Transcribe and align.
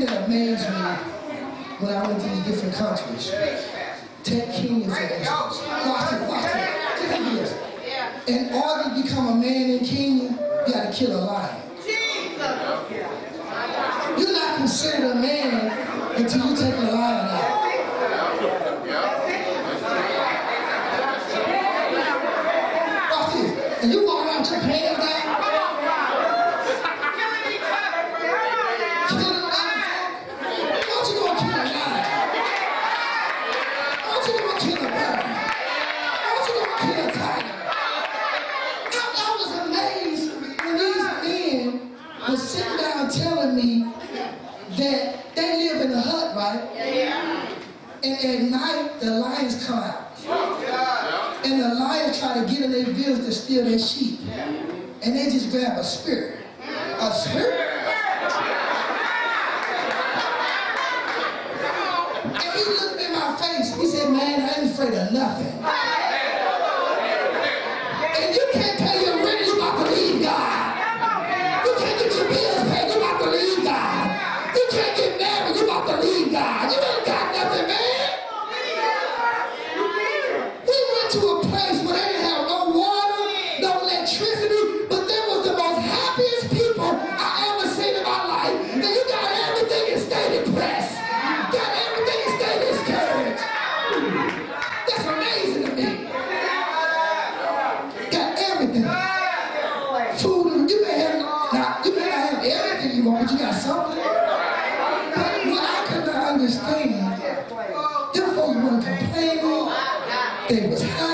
thing 0.00 0.14
that 0.14 0.26
amazed 0.26 0.68
me 0.68 0.74
when 1.78 1.96
I 1.96 2.06
went 2.06 2.20
to 2.20 2.28
these 2.28 2.44
different 2.44 2.74
countries, 2.74 3.32
take 4.22 4.46
Kenya 4.52 4.88
for 4.88 5.00
instance. 5.00 5.28
Watch 5.28 6.12
it, 6.12 6.28
watch 6.28 6.44
it. 6.44 6.60
Look 7.00 7.12
at 7.12 7.32
this. 7.34 7.54
In 8.26 8.52
order 8.52 8.90
to 8.90 9.02
become 9.02 9.28
a 9.28 9.34
man 9.34 9.70
in 9.70 9.84
Kenya, 9.84 10.30
you 10.66 10.72
got 10.72 10.92
to 10.92 10.98
kill 10.98 11.16
a 11.16 11.22
lion. 11.24 11.62
You're 14.18 14.32
not 14.32 14.56
considered 14.58 15.16
and 55.02 55.16
they 55.16 55.30
just 55.30 55.50
grab 55.50 55.78
a 55.78 55.84
spirit. 55.84 56.44
A 56.62 57.12
spirit? 57.14 57.54
And 62.22 62.52
he 62.52 62.64
looked 62.64 63.00
in 63.00 63.12
my 63.12 63.36
face. 63.36 63.74
He 63.76 63.86
said, 63.86 64.12
man, 64.12 64.40
I 64.42 64.60
ain't 64.60 64.72
afraid 64.72 64.94
of 64.94 65.12
nothing. 65.12 65.89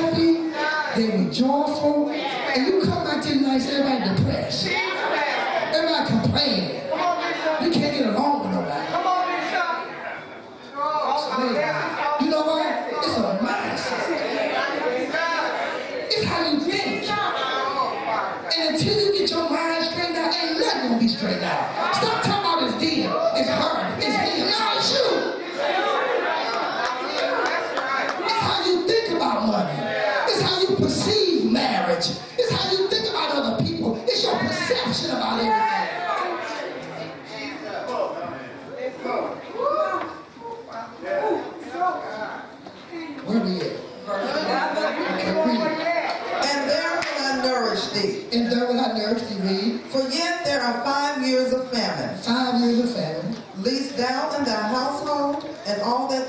happy, 0.06 1.00
they 1.00 1.16
were 1.16 1.30
joyful, 1.30 2.10
and 2.10 2.66
you 2.66 2.80
come 2.82 3.06
out 3.06 3.24
here 3.24 3.36
nice, 3.36 3.70
everybody 3.70 4.16
depressed. 4.16 4.68
Everybody 4.68 6.08
complaining. 6.08 6.85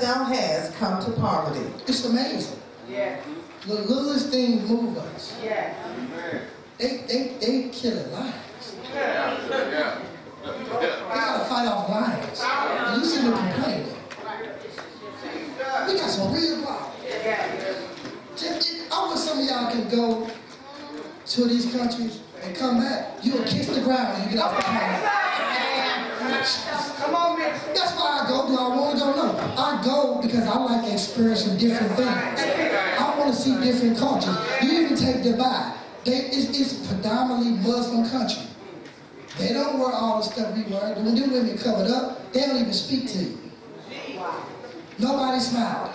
Thou 0.08 0.24
hast 0.24 0.74
come 0.76 1.04
to 1.04 1.10
poverty. 1.20 1.66
It's 1.86 2.04
amazing. 2.06 2.58
Yes. 2.88 3.22
The 3.66 3.74
littlest 3.74 4.30
things 4.30 4.68
move 4.68 4.96
us. 4.96 5.36
Yes. 5.42 5.76
They, 6.78 6.96
they, 7.08 7.36
they 7.40 7.68
killing 7.68 8.10
lions. 8.12 8.76
They 8.84 8.98
gotta 11.14 11.44
fight 11.44 11.66
off 11.66 11.90
lions. 11.90 12.40
And 12.42 13.02
you 13.02 13.08
see 13.08 13.22
them 13.22 13.36
complaining. 13.36 13.94
We 15.86 15.94
got 15.98 16.10
some 16.10 16.32
real 16.32 16.62
problems. 16.62 16.94
Just- 18.36 18.74
I 18.90 19.08
wish 19.10 19.18
some 19.20 19.40
of 19.40 19.44
y'all 19.44 19.70
can 19.70 19.88
go 19.90 20.30
to 21.26 21.44
these 21.44 21.70
countries 21.70 22.20
and 22.42 22.56
come 22.56 22.80
back. 22.80 23.18
You'll 23.22 23.44
kiss 23.44 23.66
the 23.66 23.82
ground 23.82 24.14
when 24.14 24.24
you 24.30 24.36
get 24.36 24.42
off 24.42 24.56
the 24.56 26.07
plane. 26.28 26.94
Come 26.96 27.14
on, 27.14 27.38
Mitch. 27.38 27.60
That's 27.74 27.92
why 27.96 28.22
I 28.22 28.28
go. 28.28 28.46
I 28.56 28.76
want 28.76 28.98
to 28.98 29.04
go? 29.04 29.12
No. 29.16 29.54
I 29.56 29.80
go 29.84 30.20
because 30.22 30.46
I 30.46 30.58
like 30.58 30.92
experiencing 30.92 31.56
different 31.58 31.92
things. 31.96 32.08
I 32.08 33.14
want 33.18 33.34
to 33.34 33.40
see 33.40 33.58
different 33.60 33.98
cultures. 33.98 34.36
You 34.62 34.84
even 34.84 34.96
take 34.96 35.16
Dubai. 35.16 35.74
They, 36.04 36.12
it's, 36.12 36.58
it's 36.58 36.86
predominantly 36.86 37.52
Muslim 37.62 38.08
country. 38.08 38.42
They 39.38 39.52
don't 39.52 39.78
wear 39.78 39.92
all 39.92 40.18
the 40.18 40.24
stuff 40.24 40.56
we 40.56 40.62
wear. 40.64 40.94
When 40.94 41.14
them 41.14 41.32
women 41.32 41.56
covered 41.58 41.90
up, 41.90 42.32
they 42.32 42.40
don't 42.40 42.56
even 42.56 42.72
speak 42.72 43.06
to 43.08 43.18
you. 43.18 43.38
Nobody 44.98 45.38
smiled. 45.38 45.92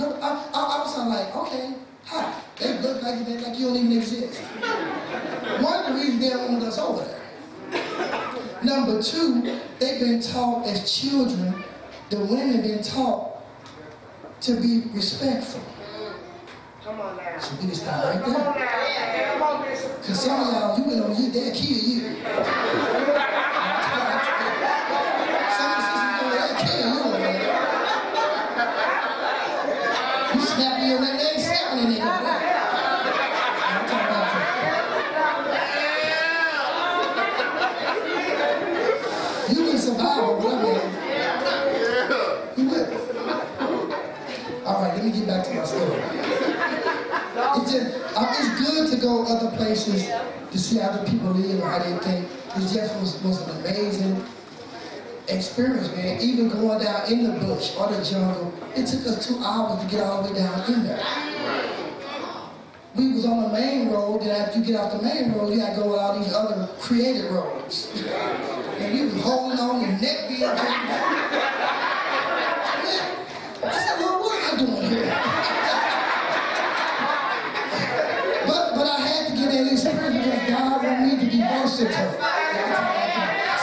No, 0.00 0.12
I, 0.20 0.28
I, 0.54 0.60
I 0.60 0.78
was 0.82 0.96
like, 1.08 1.36
okay, 1.36 1.74
hi. 2.04 2.34
They 2.58 2.78
look 2.80 3.02
like, 3.02 3.24
they, 3.26 3.38
like 3.38 3.56
you 3.58 3.66
don't 3.66 3.76
even 3.76 3.92
exist. 3.92 4.40
One 4.40 5.84
of 5.84 5.86
the 5.86 5.92
reasons 5.94 6.20
they 6.20 6.30
don't 6.30 6.52
want 6.52 6.64
us 6.64 6.78
over 6.78 7.04
there. 7.04 8.27
Number 8.68 9.02
two, 9.02 9.60
they've 9.78 9.98
been 9.98 10.20
taught 10.20 10.66
as 10.66 11.00
children, 11.00 11.64
the 12.10 12.18
women 12.20 12.60
been 12.60 12.82
taught 12.82 13.40
to 14.42 14.60
be 14.60 14.82
respectful. 14.92 15.62
Come 16.84 17.00
on 17.00 17.16
now. 17.16 17.38
So 17.38 17.54
we 17.56 17.60
can 17.62 17.74
start 17.74 18.04
right 18.14 18.22
Come 18.22 18.36
on 18.36 18.54
there. 18.58 18.64
now. 18.66 19.32
Come 19.32 19.42
on, 19.42 19.66
Bishop. 19.66 20.00
Because 20.02 20.20
some 20.22 20.40
of 20.40 20.52
y'all, 20.52 20.78
you 20.78 20.84
went 20.84 21.02
on 21.02 21.16
you, 21.22 21.30
they'll 21.30 21.54
kill 21.54 21.78
you. 21.78 22.16
Good 48.78 48.90
to 48.92 48.96
go 48.98 49.24
other 49.26 49.50
places 49.56 50.08
to 50.50 50.58
see 50.58 50.78
how 50.78 50.92
the 50.92 51.10
people 51.10 51.30
live 51.30 51.50
and 51.50 51.62
how 51.62 51.78
they 51.78 51.98
think. 51.98 52.28
It 52.56 52.60
just 52.60 52.94
was, 53.00 53.20
was 53.22 53.42
an 53.42 53.58
amazing 53.58 54.24
experience, 55.28 55.94
man. 55.94 56.20
Even 56.20 56.48
going 56.48 56.80
down 56.82 57.10
in 57.10 57.24
the 57.24 57.32
bush 57.44 57.76
or 57.76 57.88
the 57.88 58.02
jungle, 58.04 58.54
it 58.74 58.86
took 58.86 59.06
us 59.06 59.26
two 59.26 59.38
hours 59.42 59.82
to 59.84 59.90
get 59.90 60.02
all 60.02 60.22
the 60.22 60.32
way 60.32 60.38
down 60.38 60.72
in 60.72 60.84
there. 60.84 61.02
We 62.94 63.12
was 63.12 63.26
on 63.26 63.42
the 63.42 63.48
main 63.50 63.90
road, 63.90 64.22
then 64.22 64.30
after 64.30 64.58
you 64.58 64.64
get 64.64 64.76
off 64.76 64.92
the 64.92 65.02
main 65.02 65.32
road, 65.32 65.52
you 65.52 65.58
gotta 65.58 65.76
go 65.76 65.96
all 65.96 66.18
these 66.18 66.32
other 66.32 66.68
created 66.80 67.30
roads. 67.30 67.92
And 68.78 68.94
we 68.94 69.04
was 69.06 69.22
holding 69.22 69.58
on, 69.58 69.80
your 69.80 69.90
neck 70.00 70.28
being 70.28 70.44
I 73.60 73.72
said, 73.72 74.00
Lord, 74.00 74.20
what 74.20 74.42
am 74.42 74.54
I 74.54 74.58
doing 74.58 74.90
here? 74.90 75.67
To 81.78 81.84
be 81.84 81.90
versatile. 81.90 82.12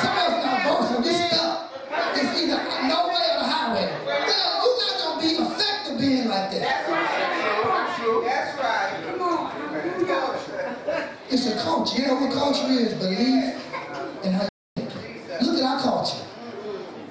Some 0.02 0.14
of 0.16 0.24
us 0.24 0.46
not 0.46 0.58
versatile, 0.64 1.02
we 1.04 1.12
stuck. 1.14 1.72
It's 2.16 2.32
either 2.42 2.60
no 2.88 3.00
way 3.08 3.26
or 3.32 3.40
the 3.40 3.46
highway. 3.46 3.88
Well, 4.06 4.20
you're 4.64 4.78
not 4.80 4.96
gonna 5.00 5.22
be 5.22 5.28
effective 5.36 5.96
being 6.00 6.28
like 6.30 6.52
that. 6.52 6.62
That's 6.62 6.90
right. 8.60 8.92
Come 9.06 9.22
on. 9.22 9.52
It's 11.30 11.46
a 11.48 11.56
culture. 11.58 12.02
You 12.02 12.08
know 12.08 12.16
what 12.16 12.32
culture 12.34 12.68
is? 12.72 12.94
Belief 12.94 13.44
and 14.24 14.34
how 14.36 14.48
you 14.78 14.84
think. 14.86 15.42
Look 15.42 15.58
at 15.58 15.64
our 15.64 15.80
culture. 15.82 16.24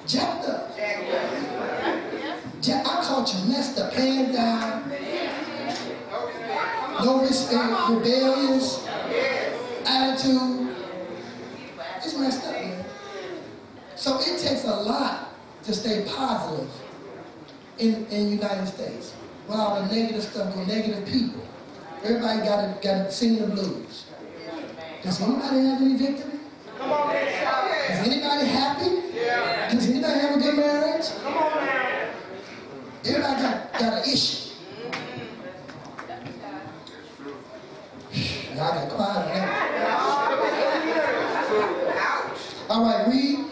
Jacked 0.07 0.49
up. 0.49 0.71
Ja- 2.63 2.83
Our 2.83 3.03
culture 3.05 3.39
messed 3.47 3.79
up, 3.79 3.93
hands 3.93 4.35
down. 4.35 4.91
No 7.05 7.21
respect, 7.21 7.91
rebellious 7.91 8.87
attitude. 9.87 10.77
It's 11.97 12.17
messed 12.19 12.45
up, 12.47 12.53
man. 12.53 12.85
So 13.97 14.19
it 14.21 14.39
takes 14.39 14.65
a 14.65 14.77
lot 14.83 15.35
to 15.65 15.73
stay 15.75 16.05
positive 16.25 16.71
in 17.79 18.07
in 18.07 18.31
United 18.31 18.67
States. 18.67 19.15
With 19.47 19.59
all 19.59 19.83
the 19.83 19.95
negative 19.95 20.23
stuff, 20.23 20.57
with 20.57 20.69
negative 20.69 21.07
people. 21.07 21.43
Everybody 22.03 22.39
got 22.41 22.61
to 22.63 22.69
got 22.87 23.05
to 23.05 23.13
sing 23.13 23.39
the 23.39 23.47
blues. 23.47 24.07
Does 25.03 25.21
anybody 25.21 25.61
have 25.67 25.83
any 25.83 25.97
victory? 25.97 26.39
Come 26.79 26.93
on, 26.93 27.13
Bishop. 27.13 27.91
Is 27.91 27.99
anybody 28.09 28.47
happy? 28.47 28.91
Yeah. 29.15 29.69
Does 29.71 29.89
anybody 29.91 30.21
have 30.21 30.37
a 30.37 30.41
good 30.41 30.57
marriage? 30.57 31.07
Come 31.23 31.37
on 31.37 31.67
now. 31.67 32.11
Everybody 33.05 33.43
got, 33.43 33.73
got 33.79 33.93
an 33.93 34.03
issue. 34.11 34.51
Y'all 38.55 38.73
got 38.73 38.89
quiet 38.89 39.17
on 39.17 39.27
that. 39.27 39.61
All 42.71 42.83
right, 42.83 43.09
read 43.09 43.45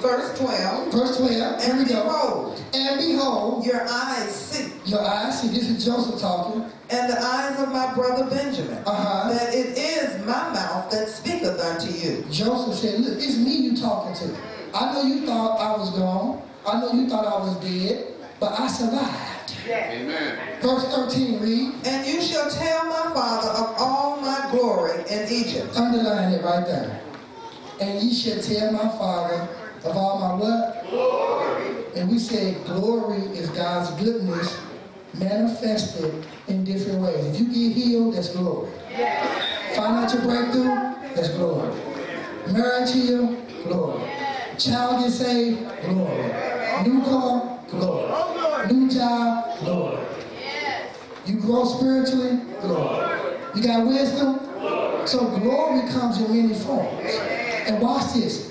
Verse 0.00 0.38
12. 0.38 0.79
Verse 0.90 1.16
12. 1.18 1.62
Here 1.62 1.74
we 1.74 1.80
And 1.80 1.88
go. 1.88 2.02
behold, 2.04 2.62
And 2.74 2.98
behold, 3.00 3.66
your 3.66 3.86
eyes 3.88 4.30
see, 4.34 4.72
your 4.84 5.02
eyes, 5.02 5.40
see, 5.40 5.48
this 5.48 5.68
is 5.68 5.84
Joseph 5.84 6.20
talking. 6.20 6.64
and 6.90 7.10
the 7.12 7.20
eyes 7.22 7.60
of 7.60 7.70
my 7.72 7.92
brother 7.94 8.24
Benjamin, 8.28 8.78
Uh-huh. 8.86 9.32
that 9.32 9.54
it 9.54 9.78
is 9.78 10.18
my 10.26 10.50
mouth 10.52 10.90
that 10.90 11.08
speaketh 11.08 11.58
unto 11.60 11.88
you. 11.92 12.24
Joseph 12.30 12.74
said, 12.74 13.00
Look, 13.00 13.18
it's 13.18 13.36
me 13.36 13.52
you 13.56 13.76
talking 13.76 14.14
to. 14.14 14.34
I 14.74 14.92
know 14.92 15.02
you 15.02 15.26
thought 15.26 15.60
I 15.60 15.76
was 15.78 15.90
gone. 15.90 16.42
I 16.66 16.80
know 16.80 16.92
you 16.92 17.08
thought 17.08 17.26
I 17.26 17.38
was 17.44 17.56
dead, 17.56 18.06
but 18.38 18.58
I 18.58 18.66
survived. 18.68 19.54
Yes. 19.66 19.94
Amen. 19.94 20.38
Verse 20.62 20.84
13, 20.94 21.40
read. 21.40 21.74
And 21.86 22.06
you 22.06 22.20
shall 22.20 22.50
tell 22.50 22.84
my 22.86 23.12
father 23.14 23.48
of 23.48 23.74
all 23.78 24.20
my 24.20 24.48
glory 24.50 24.98
in 25.10 25.28
Egypt, 25.30 25.76
Underline 25.76 26.32
it 26.32 26.42
right 26.44 26.64
there. 26.66 27.00
And 27.80 28.00
ye 28.02 28.12
shall 28.12 28.40
tell 28.42 28.72
my 28.72 28.88
father 28.98 29.48
of 29.84 29.96
all 29.96 30.18
my 30.18 30.34
what? 30.34 30.90
Glory. 30.90 31.84
And 31.96 32.10
we 32.10 32.18
said 32.18 32.64
glory 32.64 33.18
is 33.36 33.48
God's 33.50 33.90
goodness 34.02 34.60
manifested 35.14 36.24
in 36.48 36.64
different 36.64 37.00
ways. 37.00 37.26
If 37.26 37.40
you 37.40 37.46
get 37.46 37.76
healed, 37.76 38.14
that's 38.14 38.28
glory. 38.30 38.70
Financial 39.74 40.20
breakthrough, 40.20 41.14
that's 41.14 41.30
glory. 41.30 41.74
Marriage 42.52 42.92
healed, 42.92 43.36
glory. 43.64 44.10
Child 44.58 45.02
get 45.04 45.10
saved, 45.10 45.58
glory. 45.84 46.22
New 46.86 47.02
car, 47.02 47.60
oh, 47.72 48.34
glory. 48.36 48.72
New 48.72 48.90
job, 48.90 49.58
glory. 49.60 50.04
You 51.26 51.40
grow 51.40 51.64
spiritually, 51.64 52.40
glory. 52.60 53.16
You 53.54 53.62
got 53.62 53.86
wisdom, 53.86 54.38
Glory. 54.58 55.06
so 55.06 55.38
glory 55.38 55.88
comes 55.90 56.18
in 56.20 56.30
many 56.32 56.54
forms. 56.54 57.14
And 57.66 57.80
watch 57.82 58.12
this. 58.14 58.49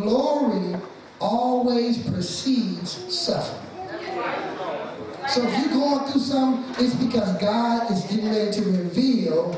Glory 0.00 0.76
always 1.20 1.98
precedes 1.98 2.90
suffering. 3.14 3.60
So 5.28 5.42
if 5.46 5.58
you're 5.58 5.68
going 5.68 6.10
through 6.10 6.20
something, 6.20 6.84
it's 6.84 6.94
because 6.94 7.38
God 7.40 7.90
is 7.90 8.02
getting 8.04 8.28
ready 8.28 8.50
to 8.52 8.62
reveal 8.62 9.52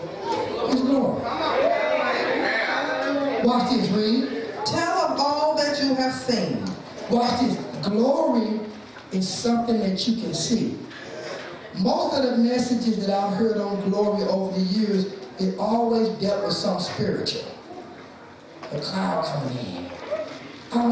his 0.68 0.80
glory. 0.82 1.22
Watch 3.44 3.70
this, 3.72 3.88
read. 3.90 4.44
tell 4.64 4.98
of 4.98 5.20
all 5.20 5.56
that 5.56 5.82
you 5.82 5.94
have 5.94 6.12
seen. 6.12 6.64
Watch 7.10 7.40
this. 7.40 7.56
Glory 7.86 8.60
is 9.12 9.28
something 9.28 9.78
that 9.80 10.06
you 10.06 10.20
can 10.20 10.34
see. 10.34 10.78
Most 11.78 12.16
of 12.18 12.30
the 12.30 12.36
messages 12.38 13.06
that 13.06 13.10
I've 13.10 13.34
heard 13.36 13.58
on 13.58 13.88
glory 13.88 14.24
over 14.24 14.58
the 14.58 14.64
years, 14.64 15.06
it 15.38 15.58
always 15.58 16.08
dealt 16.20 16.44
with 16.44 16.54
something 16.54 16.84
spiritual. 16.84 17.44
A 18.72 18.80
cloud 18.80 19.24
coming 19.24 19.58
in. 19.58 19.90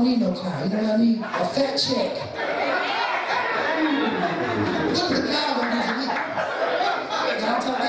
I 0.04 0.06
don't 0.06 0.18
need 0.20 0.26
no 0.26 0.32
cloud. 0.32 0.70
You 0.70 0.76
know 0.76 0.82
what 0.82 0.92
I 0.92 0.96
need? 0.98 1.18
A 1.18 1.44
fat 1.46 1.76
check. 1.78 2.12
The 4.92 5.22
cloud 5.24 5.56
week. 5.96 6.12
Y'all 7.40 7.58
talk 7.58 7.78
to 7.78 7.84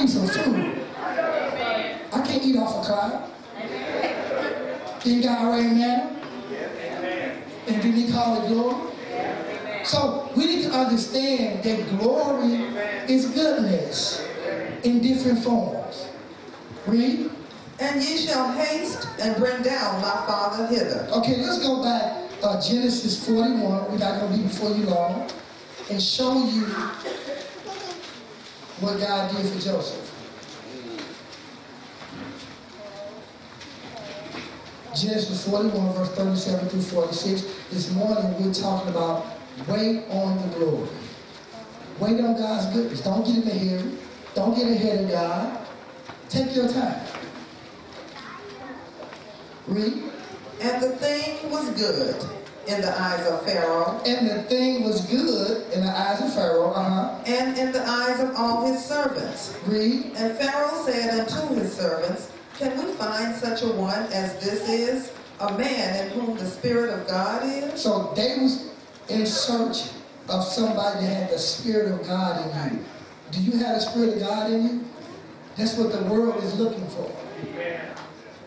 need 0.00 0.08
some 0.08 0.28
food. 0.28 0.78
I 2.12 2.14
can't 2.24 2.44
eat 2.44 2.56
off 2.56 2.84
a 2.84 2.86
cloud. 2.86 3.18
Then 5.02 5.20
God 5.20 5.56
rain 5.56 5.74
manna. 5.76 6.06
And 7.66 7.82
then 7.82 7.92
he 7.94 8.12
call 8.12 8.44
it 8.44 8.46
glory. 8.46 8.92
So 9.82 10.30
we 10.36 10.46
need 10.46 10.62
to 10.62 10.70
understand 10.70 11.64
that 11.64 11.98
glory 11.98 12.62
is 13.12 13.26
goodness 13.26 14.24
in 14.84 15.00
different 15.00 15.42
forms. 15.42 16.13
Read. 16.86 17.30
And 17.80 18.02
ye 18.02 18.18
shall 18.18 18.52
haste 18.52 19.08
and 19.20 19.36
bring 19.36 19.62
down 19.62 20.00
my 20.00 20.24
father 20.26 20.66
hither. 20.68 21.08
Okay, 21.10 21.36
let's 21.38 21.58
go 21.60 21.82
back 21.82 22.30
uh, 22.42 22.60
Genesis 22.60 23.26
41. 23.26 23.90
We're 23.90 23.98
not 23.98 24.20
going 24.20 24.32
to 24.32 24.38
be 24.38 24.44
before 24.44 24.70
you 24.70 24.84
long. 24.84 25.30
And 25.90 26.00
show 26.00 26.32
you 26.46 26.62
what 28.80 28.98
God 29.00 29.34
did 29.34 29.46
for 29.46 29.60
Joseph. 29.60 30.10
Genesis 34.94 35.48
41, 35.48 35.92
verse 35.94 36.10
37 36.10 36.68
through 36.68 36.80
46. 36.80 37.42
This 37.70 37.90
morning 37.92 38.42
we're 38.42 38.54
talking 38.54 38.90
about 38.90 39.26
wait 39.66 40.04
on 40.08 40.36
the 40.40 40.56
glory. 40.56 40.88
Wait 41.98 42.20
on 42.20 42.36
God's 42.36 42.66
goodness. 42.74 43.00
Don't 43.00 43.26
get 43.26 43.36
in 43.36 43.44
the 43.44 43.58
hurry. 43.58 43.98
Don't 44.34 44.54
get 44.54 44.70
ahead 44.70 45.04
of 45.04 45.10
God. 45.10 45.63
Take 46.34 46.56
your 46.56 46.66
time. 46.66 47.00
Read. 49.68 50.02
And 50.60 50.82
the 50.82 50.96
thing 50.96 51.48
was 51.48 51.70
good 51.70 52.28
in 52.66 52.80
the 52.80 53.00
eyes 53.00 53.24
of 53.28 53.44
Pharaoh, 53.44 54.02
And 54.04 54.28
the 54.28 54.42
thing 54.42 54.82
was 54.82 55.02
good 55.02 55.70
in 55.72 55.84
the 55.84 55.96
eyes 55.96 56.20
of 56.20 56.34
Pharaoh. 56.34 56.72
Uh-huh. 56.72 57.22
and 57.24 57.56
in 57.56 57.70
the 57.70 57.86
eyes 57.86 58.18
of 58.18 58.34
all 58.34 58.66
his 58.66 58.84
servants. 58.84 59.56
Read. 59.64 60.10
And 60.16 60.36
Pharaoh 60.36 60.84
said 60.84 61.20
unto 61.20 61.54
his 61.54 61.72
servants, 61.72 62.32
Can 62.58 62.84
we 62.84 62.92
find 62.94 63.36
such 63.36 63.62
a 63.62 63.68
one 63.68 64.02
as 64.12 64.36
this 64.40 64.68
is, 64.68 65.12
a 65.38 65.56
man 65.56 66.04
in 66.04 66.18
whom 66.18 66.36
the 66.36 66.46
Spirit 66.46 66.90
of 66.90 67.06
God 67.06 67.42
is? 67.44 67.80
So 67.80 68.12
they 68.16 68.38
was 68.40 68.72
in 69.08 69.24
search 69.24 69.90
of 70.28 70.42
somebody 70.42 71.06
that 71.06 71.14
had 71.14 71.30
the 71.30 71.38
Spirit 71.38 71.92
of 71.92 72.04
God 72.04 72.44
in 72.44 72.78
you. 72.78 72.84
Do 73.30 73.40
you 73.40 73.52
have 73.58 73.76
the 73.76 73.80
Spirit 73.82 74.14
of 74.14 74.18
God 74.18 74.50
in 74.50 74.62
you? 74.64 74.84
That's 75.56 75.76
what 75.76 75.92
the 75.92 76.02
world 76.04 76.42
is 76.42 76.58
looking 76.58 76.86
for. 76.88 77.10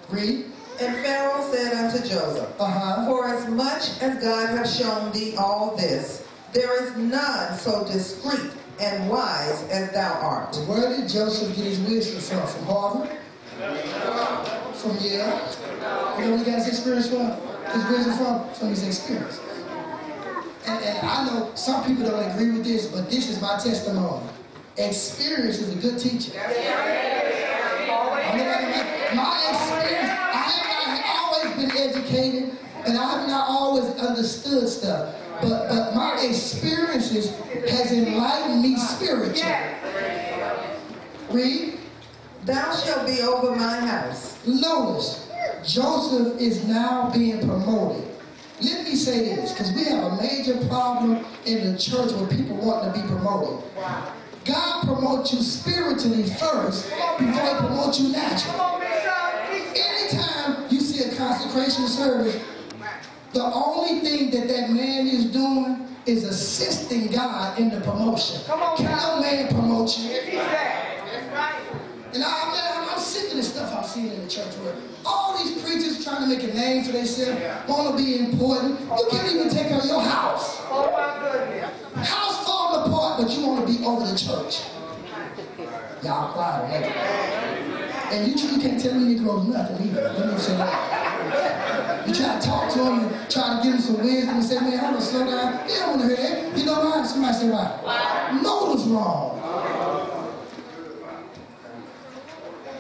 Read. 0.10 0.46
And 0.80 0.96
Pharaoh 1.04 1.52
said 1.52 1.74
unto 1.74 2.00
Joseph, 2.08 2.50
Uh-huh. 2.60 3.06
For 3.06 3.28
as 3.28 3.48
much 3.48 4.02
as 4.02 4.22
God 4.22 4.50
hath 4.50 4.70
shown 4.72 5.12
thee 5.12 5.36
all 5.38 5.76
this, 5.76 6.26
there 6.54 6.84
is 6.84 6.96
none 6.98 7.58
so 7.58 7.84
discreet 7.86 8.52
and 8.80 9.10
wise 9.10 9.64
as 9.70 9.92
thou 9.92 10.14
art. 10.22 10.56
Where 10.68 10.90
did 10.96 11.10
Joseph 11.10 11.56
get 11.56 11.66
his 11.66 11.80
wisdom 11.80 12.20
from? 12.22 12.48
From 12.48 12.66
Harvard? 12.66 13.18
From 14.76 14.98
Yale? 14.98 15.42
You 16.20 16.26
know 16.26 16.30
where 16.32 16.38
he 16.38 16.44
got 16.46 16.56
his 16.60 16.68
experience 16.68 17.10
from? 17.10 17.32
His 17.74 17.90
wisdom 17.90 18.18
from? 18.18 18.50
From 18.54 18.70
his 18.70 18.86
experience. 18.88 19.40
And, 20.68 20.84
and 20.84 21.08
I 21.08 21.26
know 21.26 21.52
some 21.56 21.84
people 21.86 22.04
don't 22.06 22.24
agree 22.32 22.52
with 22.52 22.64
this, 22.66 22.86
but 22.88 23.10
this 23.10 23.30
is 23.30 23.42
my 23.42 23.58
testimony. 23.58 24.28
Experience 24.78 25.58
is 25.58 25.74
a 25.74 25.76
good 25.76 25.98
teacher. 25.98 26.40
I 26.40 26.54
know 28.38 28.44
that 28.44 29.16
My 29.16 29.50
experience, 29.50 30.10
I 30.10 30.42
have 30.54 30.68
not 30.78 31.02
always 31.18 31.50
been 31.56 31.72
educated, 31.76 32.58
and 32.86 32.96
I 32.96 33.18
have 33.18 33.28
not 33.28 33.50
always 33.50 33.86
understood 33.96 34.70
stuff. 34.70 35.16
But 35.42 35.70
but 35.70 35.96
my 35.96 36.22
experiences 36.22 37.36
has 37.70 37.92
enlightened 37.92 38.62
me 38.62 38.78
spiritually. 38.78 39.52
Read. 41.32 41.80
Thou 42.46 42.76
shalt 42.76 43.08
be 43.08 43.22
over 43.22 43.56
my 43.56 43.80
house. 43.80 44.38
Notice, 44.46 45.28
Joseph 45.66 46.40
is 46.40 46.66
now 46.66 47.10
being 47.10 47.40
promoted. 47.40 48.08
Let 48.62 48.84
me 48.84 48.96
say 48.96 49.36
this, 49.36 49.52
because 49.52 49.74
we 49.74 49.86
have 49.86 50.14
a 50.14 50.16
major 50.18 50.58
problem 50.68 51.26
in 51.46 51.72
the 51.72 51.78
church 51.78 52.12
where 52.12 52.28
people 52.28 52.58
want 52.58 52.94
to 52.94 53.02
be 53.02 53.06
promoted. 53.08 53.64
God 54.48 54.86
promotes 54.86 55.34
you 55.34 55.42
spiritually 55.42 56.24
first 56.24 56.90
before 57.20 57.44
he 57.44 57.56
promotes 57.58 58.00
you 58.00 58.14
naturally. 58.14 58.86
Anytime 59.76 60.66
you 60.70 60.80
see 60.80 61.04
a 61.04 61.16
consecration 61.16 61.88
service, 61.88 62.42
the 63.34 63.44
only 63.44 64.00
thing 64.00 64.32
that 64.32 64.48
that 64.48 64.70
man 64.70 65.08
is 65.08 65.26
doing 65.26 65.86
is 66.06 66.24
assisting 66.24 67.08
God 67.08 67.60
in 67.60 67.70
the 67.70 67.82
promotion. 67.82 68.42
Can 68.78 68.86
no 68.86 69.20
man 69.20 69.50
promote 69.50 70.00
you? 70.00 70.12
And 72.14 72.24
I, 72.24 72.52
man, 72.52 72.88
I'm 72.90 73.00
sick 73.00 73.32
of 73.32 73.38
this 73.38 73.54
stuff 73.54 73.76
I've 73.76 73.86
seen 73.86 74.12
in 74.14 74.24
the 74.24 74.30
church 74.30 74.54
where 74.56 74.74
all 75.06 75.38
these 75.38 75.62
preachers 75.62 76.04
trying 76.04 76.22
to 76.22 76.28
make 76.28 76.44
a 76.50 76.54
name 76.56 76.86
for 76.86 76.94
themselves, 76.94 77.68
want 77.68 77.98
to 77.98 78.04
be 78.04 78.18
important. 78.18 78.80
You 78.80 79.08
can't 79.12 79.34
even 79.34 79.50
take 79.50 79.68
care 79.68 79.80
of 79.80 79.86
your 79.86 80.02
house. 80.02 80.58
House 80.60 81.87
church. 84.18 84.64
Y'all 86.04 86.34
quiet? 86.34 86.86
And 88.12 88.28
you, 88.28 88.50
you 88.50 88.62
can't 88.62 88.82
tell 88.82 88.94
them 88.94 89.08
Negroes 89.08 89.48
nothing 89.48 89.88
either. 89.88 90.14
Let 90.18 90.34
me 90.34 90.40
say 90.40 90.58
that. 90.58 92.08
You 92.08 92.14
try 92.14 92.40
to 92.40 92.46
talk 92.48 92.74
to 92.74 92.80
him 92.80 93.00
and 93.00 93.30
try 93.30 93.58
to 93.58 93.64
give 93.64 93.74
him 93.74 93.82
some 93.82 93.98
wisdom 94.02 94.36
and 94.36 94.44
say, 94.44 94.60
man, 94.60 94.86
I'm 94.86 94.94
to 94.96 95.02
slow 95.02 95.26
down. 95.26 95.68
They 95.68 95.74
don't 95.76 96.00
want 96.00 96.10
to 96.10 96.16
hear 96.16 96.18
that. 96.18 96.58
You 96.58 96.66
know 96.66 96.80
why? 96.80 97.04
Somebody 97.06 97.34
say 97.34 97.50
why? 97.50 98.40
Know 98.42 98.66
what's 98.66 98.84
wrong. 98.86 99.38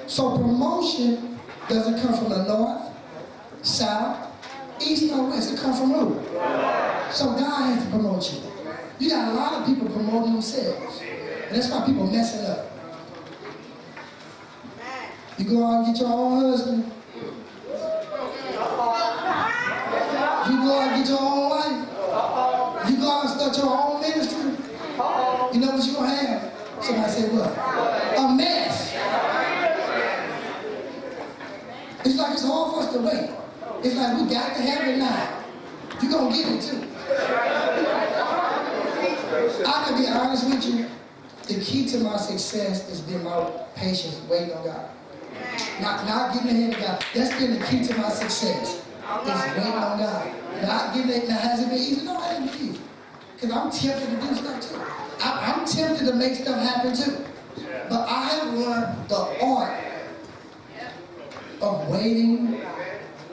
So 0.08 0.38
promotion 0.38 1.38
doesn't 1.67 2.00
come 2.01 2.17
from 2.17 2.29
the 2.29 2.48
north, 2.48 2.94
south, 3.62 4.32
east, 4.82 5.12
or 5.12 5.29
west. 5.29 5.53
It 5.53 5.60
comes 5.60 5.79
from 5.79 5.91
who? 5.91 6.24
So 7.12 7.36
God 7.36 7.74
has 7.74 7.84
to 7.84 7.89
promote 7.89 8.34
you. 8.34 8.39
You 9.00 9.10
got 9.10 9.32
a 9.32 9.34
lot 9.34 9.53
of 9.53 9.67
people 9.67 9.89
promoting 9.89 10.34
themselves. 10.34 11.01
And 11.48 11.56
that's 11.56 11.72
why 11.72 11.86
people 11.86 12.08
messing 12.08 12.46
up. 12.46 12.70
You 15.38 15.46
go 15.46 15.66
out 15.66 15.86
and 15.86 15.94
get 15.94 16.01
your 16.01 16.12
own 16.12 16.42
husband. 16.42 16.92
You 20.50 20.58
go 20.58 20.80
out 20.80 20.92
and 20.92 21.04
get 21.04 21.10
your 21.10 21.22
own 21.22 21.50
wife. 21.50 22.89
You 22.89 22.98
go 22.98 23.10
out 23.10 23.25
and 23.25 23.39
start 23.39 23.58
your 23.58 23.70
own 23.70 24.01
ministry. 24.01 24.51
You 25.54 25.60
know 25.62 25.72
what 25.72 25.86
you're 25.86 25.96
going 25.96 26.10
to 26.10 26.16
have? 26.16 26.42
Somebody 26.82 27.12
say 27.12 27.30
what? 27.30 27.51
A 28.18 28.36
mess. 28.36 28.94
It's 32.04 32.18
like 32.18 32.34
it's 32.34 32.44
hard 32.46 32.74
for 32.74 32.80
us 32.82 32.92
to 32.94 33.00
wait. 33.00 33.30
It's 33.86 33.96
like 33.96 34.18
we 34.20 34.27
got 34.30 34.56
to 34.56 34.62
have 34.63 34.88
it 34.88 34.98
now. 34.98 35.44
You're 36.01 36.12
going 36.12 36.34
to 36.34 36.38
get 36.38 36.48
it 36.51 36.62
too. 36.62 36.84
I 39.66 39.84
can 39.86 39.98
be 40.01 40.08
honest 40.08 40.50
with 40.50 40.66
you. 40.66 40.97
The 41.48 41.62
key 41.62 41.86
to 41.88 42.00
my 42.00 42.18
success 42.18 42.89
has 42.89 43.01
been 43.01 43.24
my 43.24 43.50
patience 43.75 44.22
waiting 44.30 44.54
on 44.54 44.66
God. 44.66 44.89
Not, 45.80 46.06
not 46.06 46.34
getting 46.34 46.50
ahead 46.50 46.74
of 46.74 46.80
God. 46.82 47.06
That's 47.13 47.39
been 47.39 47.58
the 47.58 47.66
key 47.66 47.84
to 47.88 47.98
my 47.98 48.10
success. 48.10 48.84
Waiting 49.25 49.74
on 49.74 49.98
God. 49.98 50.34
Not 50.62 50.94
getting 50.94 51.12
it. 51.12 51.30
Now, 51.30 51.38
has 51.38 51.62
it 51.62 51.70
been 51.70 51.77
easy? 51.77 52.06
No, 52.06 52.22
it 52.22 52.56
easy. 52.56 52.80
Because 53.36 53.51
I'm 53.51 53.72
tempted 53.72 54.10
to 54.10 54.27
do 54.27 54.36
stuff 54.36 54.70
too. 54.70 54.82
I, 55.24 55.54
I'm 55.54 55.66
tempted 55.66 56.06
to 56.08 56.16
make 56.16 56.36
stuff 56.36 56.60
happen 56.60 56.96
too. 56.96 57.24
But 57.89 58.10
I 58.10 58.30
have 58.30 58.54
learned 58.54 59.10
the 59.10 59.46
art 59.46 59.80
of 61.62 61.88
waiting 61.88 62.62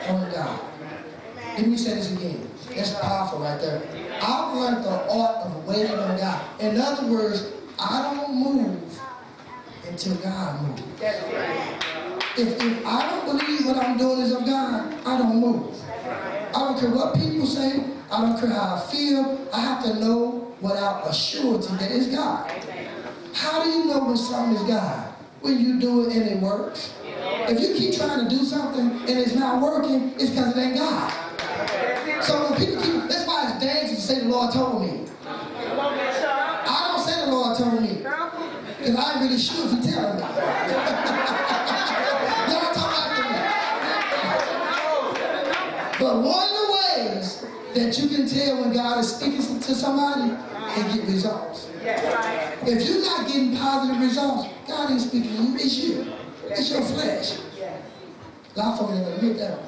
on 0.09 0.30
God. 0.30 0.61
Let 1.37 1.66
me 1.66 1.76
say 1.76 1.94
this 1.94 2.12
again. 2.12 2.49
That's 2.75 2.94
powerful 2.94 3.40
right 3.40 3.61
there. 3.61 3.83
I've 4.23 4.54
learned 4.54 4.85
the 4.85 5.11
art 5.11 5.47
of 5.47 5.66
waiting 5.66 5.99
on 5.99 6.16
God. 6.16 6.61
In 6.61 6.80
other 6.80 7.06
words, 7.06 7.52
I 7.78 8.14
don't 8.14 8.35
move 8.35 9.00
until 9.87 10.14
God 10.16 10.62
moves. 10.62 10.83
If, 12.37 12.61
if 12.61 12.87
I 12.87 13.11
don't 13.11 13.38
believe 13.38 13.66
what 13.66 13.76
I'm 13.76 13.97
doing 13.97 14.21
is 14.21 14.33
of 14.33 14.45
God, 14.45 14.93
I 15.07 15.19
don't 15.19 15.40
move. 15.40 15.75
I 16.07 16.52
don't 16.52 16.78
care 16.78 16.90
what 16.90 17.14
people 17.14 17.47
say. 17.47 17.85
I 18.11 18.21
don't 18.21 18.38
care 18.38 18.50
how 18.50 18.76
I 18.76 18.81
feel. 18.90 19.49
I 19.52 19.61
have 19.61 19.85
to 19.85 19.95
know 20.00 20.54
without 20.61 21.09
a 21.09 21.12
surety 21.12 21.75
that 21.76 21.90
it's 21.90 22.09
God. 22.09 22.50
How 23.35 23.62
do 23.62 23.71
you 23.71 23.85
know 23.87 24.04
when 24.04 24.16
something 24.16 24.57
is 24.57 24.62
God? 24.62 25.12
When 25.40 25.61
you 25.61 25.78
do 25.81 26.09
it 26.09 26.16
and 26.16 26.28
it 26.28 26.38
works. 26.38 26.95
If 27.49 27.61
you 27.61 27.75
keep 27.75 27.95
trying 27.95 28.26
to 28.26 28.31
do 28.35 28.45
something 28.45 28.90
and 29.09 29.19
it's 29.19 29.35
not 29.35 29.61
working, 29.61 30.12
it's 30.14 30.31
because 30.31 30.57
it 30.57 30.61
ain't 30.61 30.76
God. 30.76 31.12
So 32.23 32.50
when 32.50 32.59
people 32.59 32.83
keep, 32.83 33.09
that's 33.09 33.26
why 33.26 33.50
it's 33.50 33.64
dangerous 33.64 34.07
to 34.07 34.14
say 34.14 34.21
the 34.21 34.28
Lord 34.28 34.52
told 34.52 34.83
me. 34.83 35.04
I 35.26 36.93
don't 36.93 37.04
say 37.07 37.25
the 37.26 37.31
Lord 37.33 37.59
told 37.59 37.83
me. 37.83 38.02
Because 38.94 39.10
I 39.10 39.20
really 39.20 39.36
he 39.36 39.90
telling 39.90 40.14
me. 40.14 40.22
Y'all 42.52 42.70
talk 42.72 42.92
after 43.02 43.24
me. 43.26 43.34
But 45.98 46.14
one 46.22 46.46
of 46.46 46.54
the 46.54 46.66
ways 46.78 47.26
that 47.74 47.90
you 47.98 48.06
can 48.08 48.28
tell 48.28 48.60
when 48.60 48.70
God 48.72 49.00
is 49.00 49.16
speaking 49.16 49.40
to 49.40 49.74
somebody, 49.74 50.30
and 50.30 50.94
get 50.94 51.08
results. 51.08 51.68
If 51.82 52.88
you're 52.88 53.02
not 53.02 53.26
getting 53.26 53.56
positive 53.56 54.00
results, 54.00 54.48
God 54.68 54.90
ain't 54.92 55.00
speaking 55.00 55.36
to 55.36 55.42
you. 55.42 55.54
It's 55.56 55.76
you. 55.76 56.12
It's 56.46 56.70
your 56.70 56.82
flesh. 56.82 57.38
A 58.54 58.58
lot 58.60 58.80
of 58.80 58.86
folks 58.86 58.92
admit 58.92 59.38
that. 59.38 59.58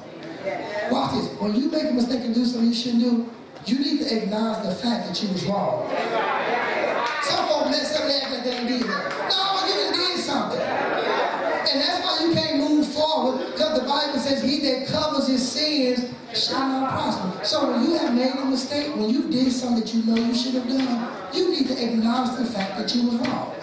Watch 0.89 1.11
this. 1.15 1.27
When 1.39 1.53
you 1.53 1.69
make 1.69 1.83
a 1.83 1.93
mistake 1.93 2.23
and 2.23 2.33
do 2.33 2.45
something 2.45 2.69
you 2.69 2.75
shouldn't 2.75 3.03
do, 3.03 3.29
you 3.65 3.79
need 3.79 3.99
to 4.07 4.23
acknowledge 4.23 4.63
the 4.65 4.75
fact 4.75 5.07
that 5.07 5.21
you 5.21 5.29
was 5.33 5.45
wrong. 5.45 6.76
Some 7.23 7.47
folks 7.47 7.69
mess 7.71 7.95
up 7.95 8.03
like 8.03 8.43
they 8.43 8.49
didn't 8.49 8.67
do 8.67 8.79
that. 8.87 9.03
No, 9.29 9.39
you 9.67 9.73
done 9.73 9.93
did 9.93 10.19
something. 10.19 10.61
And 10.61 11.81
that's 11.81 11.99
why 12.03 12.25
you 12.25 12.33
can't 12.33 12.57
move 12.57 12.87
forward, 12.87 13.51
because 13.51 13.79
the 13.79 13.85
Bible 13.85 14.19
says 14.19 14.41
he 14.41 14.59
that 14.61 14.87
covers 14.87 15.27
his 15.27 15.51
sins 15.51 16.13
shall 16.33 16.67
not 16.67 16.91
prosper. 16.91 17.45
So 17.45 17.71
when 17.71 17.83
you 17.83 17.97
have 17.97 18.13
made 18.13 18.35
a 18.35 18.45
mistake, 18.45 18.95
when 18.95 19.09
you 19.09 19.29
did 19.29 19.51
something 19.51 19.81
that 19.83 19.93
you 19.93 20.03
know 20.03 20.15
you 20.15 20.33
should 20.33 20.53
have 20.53 20.67
done, 20.67 21.11
you 21.33 21.49
need 21.51 21.67
to 21.67 21.73
acknowledge 21.73 22.37
the 22.37 22.45
fact 22.45 22.77
that 22.77 22.95
you 22.95 23.07
was 23.09 23.15
wrong. 23.15 23.53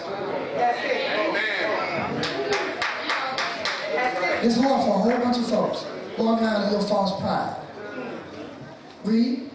That's 0.55 0.79
it. 0.83 1.11
Amen. 1.19 1.55
It's 4.43 4.57
hard 4.57 4.81
for 4.83 4.95
a 4.95 4.99
whole 4.99 5.17
bunch 5.23 5.37
of 5.37 5.47
folks. 5.47 5.85
Walk 6.17 6.41
around 6.41 6.63
in 6.65 6.71
your 6.71 6.81
false 6.81 7.19
pride. 7.19 7.55
Read. 9.03 9.49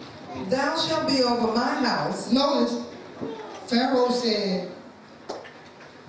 Thou 0.49 0.75
shalt 0.77 1.07
be 1.07 1.23
over 1.23 1.53
my 1.53 1.73
house. 1.85 2.31
Notice, 2.31 2.73
Pharaoh 3.71 4.11
said, 4.11 4.69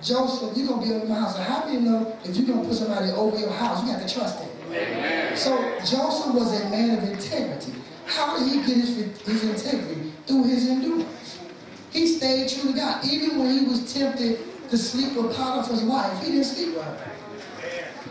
Joseph, 0.01 0.57
you're 0.57 0.67
going 0.67 0.81
to 0.81 0.87
be 0.89 0.93
over 0.95 1.05
my 1.05 1.15
house. 1.15 1.37
How 1.37 1.61
do 1.61 1.71
you 1.71 1.79
know 1.79 2.17
if 2.25 2.35
you're 2.35 2.45
going 2.45 2.61
to 2.61 2.67
put 2.67 2.75
somebody 2.75 3.09
over 3.11 3.39
your 3.39 3.51
house, 3.51 3.81
you 3.81 3.93
got 3.93 4.05
to 4.05 4.13
trust 4.13 4.37
them. 4.39 5.37
So 5.37 5.57
Joseph 5.79 6.35
was 6.35 6.59
a 6.59 6.69
man 6.69 6.97
of 6.97 7.09
integrity. 7.09 7.71
How 8.05 8.37
did 8.37 8.49
he 8.49 8.57
get 8.57 8.75
his, 8.83 8.97
his 9.21 9.43
integrity? 9.45 10.11
Through 10.27 10.43
his 10.43 10.67
endurance. 10.67 11.39
He 11.91 12.05
stayed 12.05 12.49
true 12.49 12.73
to 12.73 12.77
God. 12.77 13.05
Even 13.05 13.39
when 13.39 13.57
he 13.57 13.65
was 13.65 13.93
tempted 13.93 14.39
to 14.69 14.77
sleep 14.77 15.15
with 15.15 15.33
Potiphar's 15.33 15.83
wife, 15.83 16.21
he 16.21 16.31
didn't 16.31 16.43
sleep 16.43 16.75
with 16.75 16.83
her. 16.83 17.11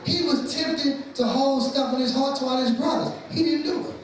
He 0.06 0.22
was 0.22 0.54
tempted 0.54 1.14
to 1.16 1.26
hold 1.26 1.62
stuff 1.62 1.92
in 1.92 2.00
his 2.00 2.14
heart 2.14 2.38
toward 2.38 2.60
his 2.60 2.70
brothers. 2.70 3.12
He 3.30 3.42
didn't 3.42 3.64
do 3.64 3.86
it. 3.86 3.94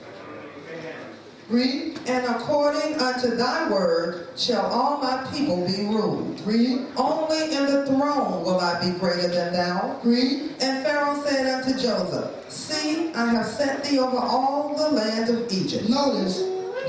Read. 1.48 1.98
And 2.06 2.26
according 2.26 3.00
unto 3.00 3.34
thy 3.34 3.70
word 3.70 4.28
shall 4.36 4.66
all 4.66 4.98
my 4.98 5.26
people 5.32 5.66
be 5.66 5.84
ruled. 5.84 6.40
Read. 6.42 6.86
Only 6.96 7.54
in 7.54 7.66
the 7.66 7.86
throne 7.86 8.44
will 8.44 8.60
I 8.60 8.80
be 8.80 8.98
greater 8.98 9.28
than 9.28 9.54
thou. 9.54 9.98
Read. 10.04 10.54
And 10.60 10.84
Pharaoh 10.84 11.22
said 11.24 11.46
unto 11.46 11.78
Joseph, 11.78 12.50
See, 12.50 13.12
I 13.14 13.32
have 13.32 13.46
set 13.46 13.84
thee 13.84 13.98
over 13.98 14.18
all 14.18 14.76
the 14.76 14.90
land 14.90 15.30
of 15.30 15.50
Egypt. 15.50 15.88
Notice, 15.88 16.42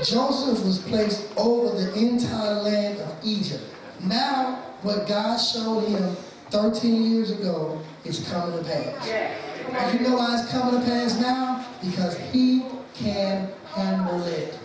Joseph 0.08 0.64
was 0.64 0.78
placed 0.78 1.30
over 1.36 1.76
the 1.78 1.94
entire 1.94 2.54
land 2.54 2.98
of 3.00 3.16
Egypt. 3.22 3.62
Now, 4.02 4.56
what 4.82 5.06
God 5.06 5.36
showed 5.36 5.88
him 5.88 6.16
13 6.50 7.10
years 7.12 7.30
ago 7.30 7.80
is 8.04 8.28
coming 8.30 8.58
to 8.58 8.64
pass. 8.64 9.08
And 9.08 10.00
you 10.00 10.06
know 10.06 10.16
why 10.16 10.38
it's 10.40 10.50
coming 10.50 10.80
to 10.80 10.86
pass 10.86 11.18
now? 11.20 11.66
Because 11.82 12.18
he 12.32 12.64
can 12.94 13.50
handle 13.74 14.22
it. 14.26 14.58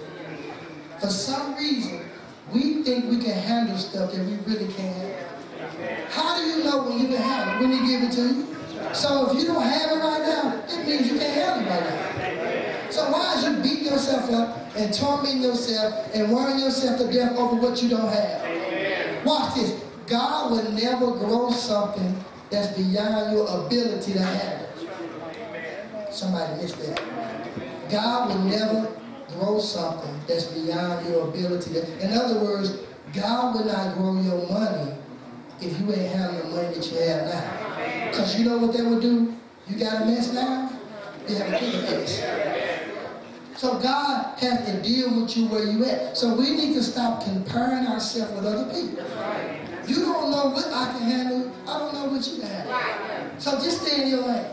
For 1.00 1.08
some 1.08 1.56
reason, 1.56 2.10
we 2.54 2.84
think 2.84 3.10
we 3.10 3.18
can 3.18 3.38
handle 3.38 3.78
stuff 3.78 4.12
that 4.12 4.26
we 4.26 4.36
really 4.52 4.72
can't. 4.74 5.16
How 6.10 6.38
do 6.38 6.44
you 6.44 6.64
know 6.64 6.84
when 6.84 7.00
you 7.00 7.08
can 7.08 7.18
handle 7.18 7.56
it? 7.56 7.60
When 7.60 7.72
he 7.72 7.88
give 7.88 8.04
it 8.04 8.12
to 8.14 8.22
you? 8.22 8.56
So 8.94 9.30
if 9.32 9.38
you 9.40 9.48
don't 9.48 9.64
have 9.64 9.92
it 9.92 10.00
right 10.00 10.22
now, 10.22 10.64
it 10.68 10.88
means 10.88 11.12
you 11.12 11.18
can't 11.20 11.34
handle 11.34 11.66
it 11.66 11.70
right 11.70 11.84
now. 11.84 12.92
So 12.92 13.12
why 13.12 13.36
is 13.36 13.44
you 13.44 13.64
beating 13.64 13.92
yourself 13.92 14.32
up 14.32 14.76
and 14.76 14.94
tormenting 14.94 15.42
yourself 15.42 16.14
and 16.14 16.32
worrying 16.32 16.60
yourself 16.60 17.00
to 17.00 17.12
death 17.12 17.38
over 17.38 17.56
what 17.56 17.82
you 17.82 17.90
don't 17.90 18.08
have? 18.08 19.26
Watch 19.26 19.56
this. 19.56 19.84
God 20.08 20.52
will 20.52 20.72
never 20.72 21.12
grow 21.12 21.50
something 21.52 22.16
that's 22.50 22.78
beyond 22.78 23.34
your 23.34 23.66
ability 23.66 24.14
to 24.14 24.22
handle. 24.22 24.70
Somebody 26.12 26.62
missed 26.62 26.78
that. 26.80 27.45
God 27.90 28.30
will 28.30 28.44
never 28.46 28.92
grow 29.38 29.60
something 29.60 30.20
that's 30.28 30.46
beyond 30.46 31.08
your 31.08 31.30
ability. 31.30 31.80
In 32.02 32.14
other 32.14 32.40
words, 32.40 32.78
God 33.14 33.56
will 33.56 33.66
not 33.66 33.96
grow 33.96 34.20
your 34.22 34.48
money 34.50 34.94
if 35.62 35.80
you 35.80 35.94
ain't 35.94 36.16
having 36.16 36.38
the 36.40 36.56
money 36.56 36.76
that 36.76 36.92
you 36.92 36.98
have 37.00 37.28
now. 37.28 38.10
Because 38.10 38.40
you 38.40 38.46
know 38.46 38.58
what 38.58 38.76
that 38.76 38.86
would 38.86 39.02
do? 39.02 39.36
You 39.68 39.78
got 39.78 40.04
a 40.04 40.06
mess 40.06 40.34
now, 40.34 40.72
you 41.28 41.36
have 41.36 41.48
a 41.48 41.60
bigger 41.60 41.82
mess. 41.82 42.22
So 43.58 43.80
God 43.80 44.38
has 44.40 44.66
to 44.66 44.82
deal 44.82 45.22
with 45.22 45.36
you 45.38 45.48
where 45.48 45.64
you 45.64 45.86
at. 45.86 46.18
So 46.18 46.36
we 46.36 46.52
need 46.52 46.74
to 46.74 46.84
stop 46.84 47.24
comparing 47.24 47.88
ourselves 47.88 48.34
with 48.34 48.46
other 48.46 48.66
people. 48.66 49.04
You 49.88 50.02
don't 50.02 50.30
know 50.32 50.50
what 50.50 50.68
I 50.68 50.92
can 50.92 51.02
handle. 51.02 51.52
I 51.68 51.80
don't 51.80 51.94
know 51.94 52.06
what 52.06 52.28
you 52.28 52.42
can 52.42 52.50
handle. 52.50 53.40
So 53.40 53.52
just 53.52 53.82
stay 53.82 54.04
in 54.04 54.10
your 54.10 54.22
lane. 54.28 54.46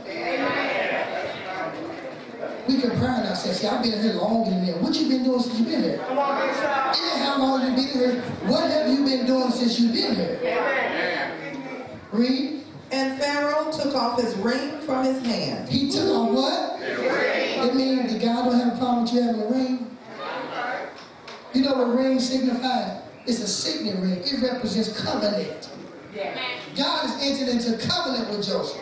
We 2.69 2.81
comparing 2.81 3.27
ourselves. 3.27 3.61
See, 3.61 3.67
I've 3.67 3.83
been 3.83 4.01
here 4.01 4.15
longer 4.15 4.51
than 4.51 4.67
that. 4.67 4.81
What 4.81 4.95
you 4.95 5.09
been 5.09 5.25
doing 5.25 5.41
since 5.41 5.59
you've 5.59 5.69
been 5.69 5.83
here? 5.83 5.95
It 5.95 6.01
ain't 6.01 7.19
how 7.25 7.39
long 7.39 7.63
you 7.63 7.75
been 7.75 7.89
here. 7.89 8.23
What 8.47 8.71
have 8.71 8.89
you 8.89 9.05
been 9.05 9.27
doing 9.27 9.51
since 9.51 9.81
you've 9.81 9.93
been 9.93 10.15
here? 10.15 10.39
Read. 12.13 12.65
And 12.93 13.19
Pharaoh 13.19 13.73
took 13.73 13.95
off 13.95 14.21
his 14.21 14.37
ring 14.37 14.81
from 14.81 15.05
his 15.05 15.25
hand. 15.25 15.69
He 15.69 15.91
took 15.91 16.09
off 16.09 16.31
what? 16.31 16.81
His 16.81 16.99
ring. 16.99 17.69
It 17.69 17.75
means 17.75 18.13
the 18.13 18.19
God 18.19 18.45
don't 18.45 18.61
have 18.61 18.75
a 18.75 18.79
problem 18.79 19.05
with 19.05 19.15
you 19.15 19.23
having 19.23 19.41
a 19.43 19.47
ring. 19.47 19.97
You 21.55 21.63
know 21.63 21.75
what 21.75 21.89
a 21.89 21.91
ring 21.91 22.21
signifies? 22.21 23.03
It's 23.27 23.41
a 23.41 23.49
signet 23.49 23.97
ring. 23.99 24.21
It 24.25 24.41
represents 24.43 25.01
covenant. 25.01 25.71
God 26.77 27.07
has 27.07 27.23
entered 27.23 27.49
into 27.49 27.87
covenant 27.87 28.29
with 28.31 28.47
Joseph. 28.47 28.81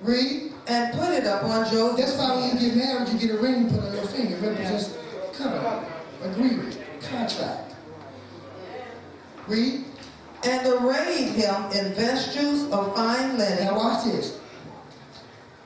Read. 0.00 0.51
And 0.66 0.94
put 0.94 1.10
it 1.10 1.26
up 1.26 1.44
on 1.44 1.64
Joseph's 1.70 2.16
That's 2.16 2.18
why 2.18 2.36
when 2.36 2.58
you 2.58 2.68
get 2.68 2.76
married, 2.76 3.08
you 3.08 3.18
get 3.18 3.30
a 3.34 3.38
ring 3.38 3.68
put 3.68 3.80
on 3.80 3.94
your 3.94 4.06
finger. 4.06 4.36
It 4.36 4.40
represents 4.40 4.96
covenant, 5.36 5.88
agreement, 6.22 6.78
contract. 7.00 7.74
Read. 9.48 9.84
And 10.44 10.66
arrayed 10.66 11.28
him 11.28 11.64
in 11.72 11.94
vestures 11.94 12.64
of 12.70 12.94
fine 12.96 13.38
linen. 13.38 13.64
Now 13.64 13.76
watch 13.76 14.04
this. 14.04 14.38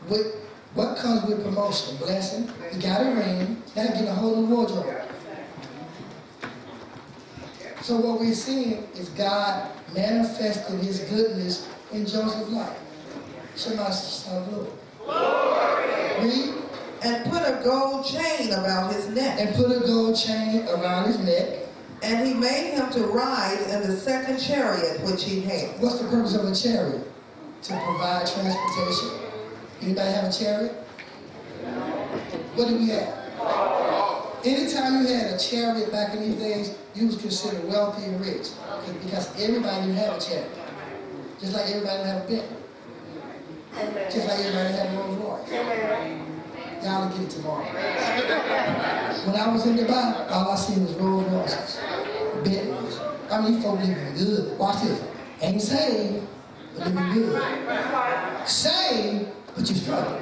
With 0.09 0.35
what 0.75 0.99
comes 0.99 1.25
with 1.25 1.43
promotion? 1.43 1.97
Blessing. 1.97 2.51
He 2.71 2.79
got 2.81 3.01
a 3.01 3.11
ring. 3.11 3.63
Now 3.75 3.87
get 3.87 4.07
a 4.07 4.13
whole 4.13 4.37
new 4.37 4.55
wardrobe. 4.55 5.03
So 7.81 7.97
what 7.97 8.21
we're 8.21 8.35
seeing 8.35 8.87
is 8.95 9.09
God 9.11 9.71
manifesting 9.95 10.81
his 10.81 11.01
goodness 11.01 11.69
in 11.93 12.05
Joseph's 12.05 12.51
life. 12.51 12.77
Shout 13.57 14.49
glory. 14.51 14.69
Read. 15.07 16.55
And 17.03 17.31
put 17.31 17.43
a 17.43 17.61
gold 17.63 18.07
chain 18.07 18.53
about 18.53 18.93
his 18.93 19.09
neck. 19.09 19.39
And 19.41 19.55
put 19.55 19.71
a 19.71 19.81
gold 19.81 20.17
chain 20.17 20.67
around 20.69 21.07
his 21.07 21.19
neck. 21.21 21.61
And 22.03 22.27
he 22.27 22.35
made 22.35 22.75
him 22.75 22.91
to 22.91 23.07
ride 23.07 23.59
in 23.71 23.89
the 23.89 23.97
second 23.97 24.39
chariot 24.39 25.01
which 25.03 25.25
he 25.25 25.41
had. 25.41 25.81
What's 25.81 25.99
the 25.99 26.09
purpose 26.09 26.35
of 26.35 26.45
a 26.45 26.55
chariot? 26.55 27.11
To 27.63 27.73
provide 27.85 28.27
transportation. 28.27 29.11
Anybody 29.83 30.13
have 30.13 30.25
a 30.25 30.33
chariot? 30.33 30.73
What 32.55 32.69
do 32.69 32.77
we 32.77 32.89
have? 32.89 33.15
Anytime 34.45 35.03
you 35.03 35.09
had 35.09 35.33
a 35.35 35.39
chariot 35.39 35.91
back 35.91 36.15
in 36.15 36.23
these 36.23 36.37
days, 36.37 36.79
you 36.95 37.07
was 37.07 37.17
considered 37.17 37.65
wealthy 37.65 38.05
and 38.05 38.21
rich. 38.21 38.49
Because 39.03 39.31
everybody 39.41 39.87
didn't 39.87 39.97
have 39.97 40.17
a 40.17 40.21
chariot. 40.21 40.51
Just 41.41 41.53
like 41.53 41.67
everybody 41.67 41.99
didn't 41.99 42.07
have 42.07 42.25
a 42.25 42.29
Bentley. 42.29 42.57
Just 43.77 44.27
like 44.27 44.39
everybody 44.41 44.73
have 44.75 44.93
a 44.93 44.97
Rolls 44.97 45.19
Royce. 45.19 45.53
Y'all 46.83 47.09
will 47.09 47.17
get 47.17 47.27
it 47.27 47.31
tomorrow. 47.31 47.65
When 49.27 49.37
I 49.37 49.53
was 49.53 49.67
in 49.67 49.77
Dubai, 49.77 50.31
all 50.31 50.51
I 50.51 50.57
seen 50.57 50.87
was 50.87 50.95
Rolls 50.95 51.27
Royces, 51.31 51.81
Bentleys. 52.43 52.99
I 53.31 53.41
mean, 53.43 53.53
these 53.55 53.63
folks 53.63 53.87
living 53.87 54.15
good. 54.15 54.59
Watch 54.59 54.83
this. 54.83 55.03
Ain't 55.43 55.61
saved, 55.61 56.27
but 56.75 56.87
living 56.87 57.13
good. 57.13 58.49
Saved, 58.49 59.29
but 59.55 59.69
you 59.69 59.75
struggle. 59.75 60.21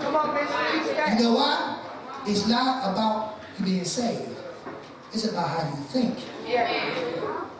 You 0.00 1.22
know 1.22 1.34
why? 1.34 1.78
It's 2.26 2.48
not 2.48 2.92
about 2.92 3.38
you 3.58 3.64
being 3.66 3.84
saved. 3.84 4.36
It's 5.12 5.26
about 5.26 5.48
how 5.48 5.68
you 5.68 5.84
think. 5.84 6.18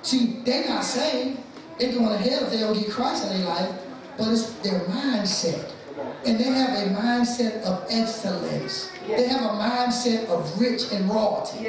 See, 0.03 0.41
they're 0.45 0.69
not 0.69 0.83
saved. 0.83 1.39
They're 1.79 1.93
going 1.93 2.09
to 2.09 2.19
hell 2.19 2.45
if 2.45 2.51
they 2.51 2.59
don't 2.59 2.75
get 2.77 2.91
Christ 2.91 3.25
in 3.25 3.39
their 3.39 3.47
life, 3.47 3.71
but 4.17 4.29
it's 4.29 4.51
their 4.61 4.81
mindset. 4.81 5.73
And 6.25 6.39
they 6.39 6.45
have 6.45 6.71
a 6.71 6.95
mindset 6.95 7.63
of 7.63 7.87
excellence. 7.89 8.91
They 9.07 9.29
have 9.29 9.43
a 9.43 9.55
mindset 9.55 10.27
of 10.29 10.61
rich 10.61 10.93
and 10.93 11.09
royalty. 11.09 11.69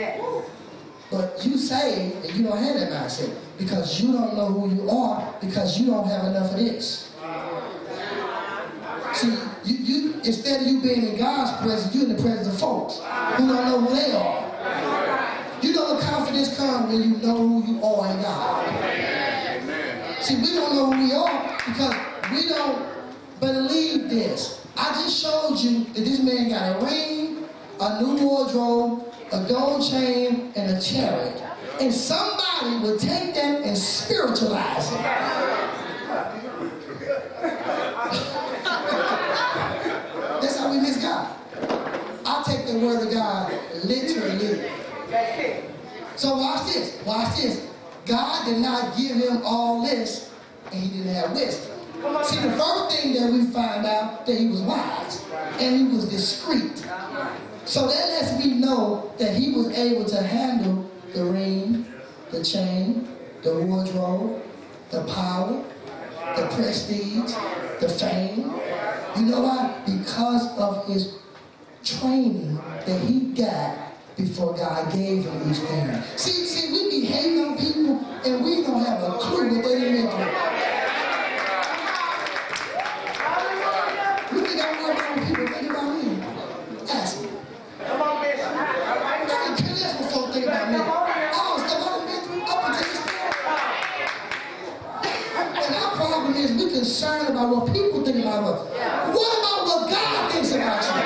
But 1.10 1.46
you 1.46 1.58
say 1.58 2.10
that 2.22 2.36
you 2.36 2.44
don't 2.44 2.58
have 2.58 2.80
that 2.80 2.92
mindset 2.92 3.34
because 3.58 4.02
you 4.02 4.12
don't 4.12 4.36
know 4.36 4.48
who 4.48 4.74
you 4.74 4.90
are 4.90 5.36
because 5.40 5.80
you 5.80 5.88
don't 5.88 6.08
have 6.08 6.26
enough 6.26 6.52
of 6.52 6.58
this. 6.58 7.12
See, 9.14 9.38
you, 9.64 9.76
you 9.76 10.14
instead 10.24 10.62
of 10.62 10.68
you 10.68 10.82
being 10.82 11.08
in 11.08 11.18
God's 11.18 11.62
presence, 11.62 11.96
you're 11.96 12.10
in 12.10 12.16
the 12.16 12.22
presence 12.22 12.48
of 12.48 12.60
folks 12.60 12.98
who 12.98 13.48
don't 13.48 13.66
know 13.66 13.82
who 13.82 13.96
they 13.96 14.12
are. 14.12 14.44
You 15.62 15.74
know 15.74 15.96
the 15.96 16.02
confidence 16.04 16.56
comes 16.58 16.94
when 16.94 17.02
you 17.02 17.18
know 17.18 17.36
who 17.36 17.74
you 17.74 17.84
are 17.84 18.12
in 18.12 18.22
God. 18.22 20.22
See, 20.22 20.36
we 20.36 20.54
don't 20.54 20.76
know 20.76 20.92
who 20.92 21.04
we 21.04 21.14
are 21.14 21.58
because 21.66 21.96
we 22.32 22.48
don't 22.48 22.86
believe 23.40 24.10
this. 24.10 24.66
I 24.76 24.94
just 24.94 25.22
showed 25.22 25.58
you 25.58 25.84
that 25.86 26.02
this 26.02 26.22
man 26.22 26.50
got 26.50 26.82
a 26.82 26.86
ring, 26.86 27.46
a 27.80 28.02
new 28.02 28.28
wardrobe, 28.28 29.14
a 29.32 29.46
gold 29.48 29.88
chain, 29.90 30.52
and 30.56 30.78
a 30.78 30.82
chariot. 30.82 31.42
And 31.80 31.94
somebody 31.94 32.80
would 32.82 33.00
take 33.00 33.34
that 33.36 33.62
and 33.64 33.78
spiritualize 33.78 34.92
it. 34.92 34.98
That's 40.42 40.58
how 40.58 40.72
we 40.72 40.80
miss 40.80 41.02
God. 41.02 41.36
I 42.26 42.44
take 42.46 42.68
the 42.68 42.80
word 42.80 43.08
of 43.08 43.14
God 43.14 43.54
literally. 43.84 44.70
So 46.16 46.36
watch 46.36 46.74
this. 46.74 47.02
Watch 47.06 47.38
this. 47.38 47.68
God 48.06 48.46
did 48.46 48.60
not 48.60 48.98
give 48.98 49.18
him 49.18 49.42
all 49.44 49.86
this, 49.86 50.32
and 50.72 50.82
he 50.82 50.98
didn't 50.98 51.14
have 51.14 51.32
wisdom. 51.34 51.77
See, 52.24 52.40
the 52.40 52.52
first 52.52 52.96
thing 52.96 53.14
that 53.14 53.32
we 53.32 53.46
find 53.48 53.86
out 53.86 54.26
that 54.26 54.38
he 54.38 54.48
was 54.48 54.62
wise 54.62 55.26
and 55.60 55.78
he 55.78 55.96
was 55.96 56.08
discreet. 56.10 56.86
So 57.66 57.88
that 57.88 58.10
lets 58.10 58.44
me 58.44 58.54
know 58.56 59.14
that 59.18 59.36
he 59.36 59.52
was 59.52 59.76
able 59.76 60.06
to 60.06 60.22
handle 60.22 60.90
the 61.14 61.26
ring, 61.26 61.86
the 62.30 62.44
chain, 62.44 63.08
the 63.42 63.60
wardrobe, 63.62 64.44
the 64.92 65.04
power, 65.06 65.64
the 66.36 66.48
prestige, 66.54 67.34
the 67.80 67.90
fame. 67.90 68.52
You 69.16 69.24
know 69.24 69.42
why? 69.42 69.82
Because 69.86 70.56
of 70.58 70.86
his 70.88 71.18
training 71.84 72.56
that 72.86 73.02
he 73.02 73.34
got 73.34 73.76
before 74.16 74.54
God 74.54 74.92
gave 74.94 75.24
him 75.24 75.48
these 75.48 75.62
things. 75.62 76.06
See, 76.16 76.46
see, 76.46 76.72
we 76.72 77.02
be 77.02 77.06
hating 77.06 77.40
on 77.44 77.58
people 77.58 78.06
and 78.26 78.44
we 78.44 78.62
don't 78.62 78.84
have 78.86 79.04
a 79.04 79.18
clue 79.18 79.56
what 79.56 79.64
they 79.64 80.02
done 80.04 80.67
concerned 96.78 97.30
about 97.30 97.50
what 97.56 97.74
people 97.74 98.04
think 98.06 98.18
about 98.24 98.44
us. 98.44 98.60
What 99.16 99.40
about 99.40 99.66
what 99.66 99.90
God 99.90 100.32
thinks 100.32 100.52
about 100.52 100.84
you? 100.86 101.02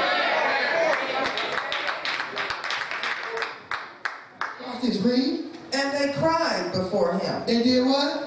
This, 4.89 4.97
read. 4.97 5.45
And 5.73 5.93
they 5.93 6.13
cried 6.17 6.71
before 6.73 7.13
him. 7.19 7.43
They 7.45 7.63
did 7.63 7.85
what? 7.85 8.25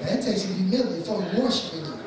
That 0.00 0.22
takes 0.22 0.42
some 0.42 0.54
humility 0.54 1.00
before 1.00 1.22
you 1.22 1.42
worship 1.42 1.72
him. 1.84 1.98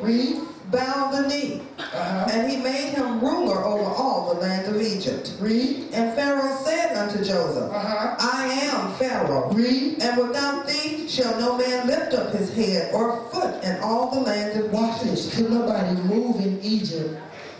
Read. 0.00 0.40
Bow 0.70 1.10
the 1.10 1.26
knee. 1.28 1.62
Uh-huh. 1.78 2.28
And 2.30 2.50
he 2.52 2.58
made 2.58 2.90
him 2.92 3.20
ruler 3.20 3.64
over 3.64 3.84
all 3.84 4.34
the 4.34 4.40
land 4.40 4.66
of 4.68 4.80
Egypt. 4.82 5.32
Read. 5.40 5.88
And 5.94 6.14
Pharaoh 6.14 6.54
said 6.62 6.94
unto 6.94 7.24
Joseph, 7.24 7.72
Uh-huh. 7.72 8.16
I 8.20 8.48
am 8.70 8.92
Pharaoh. 8.96 9.50
Read. 9.50 10.02
And 10.02 10.18
without 10.28 10.66
thee 10.68 11.08
shall 11.08 11.40
no 11.40 11.56
man 11.56 11.86
lift 11.86 12.12
up 12.12 12.34
his 12.34 12.54
head 12.54 12.92
or 12.92 13.24
foot 13.30 13.64
in 13.64 13.80
all 13.80 14.10
the 14.14 14.20
land 14.20 14.60
of 14.60 14.70
Watch 14.70 15.00
Egypt. 15.00 15.10
this. 15.10 15.34
Could 15.34 15.50
nobody 15.50 15.96
move 16.02 16.36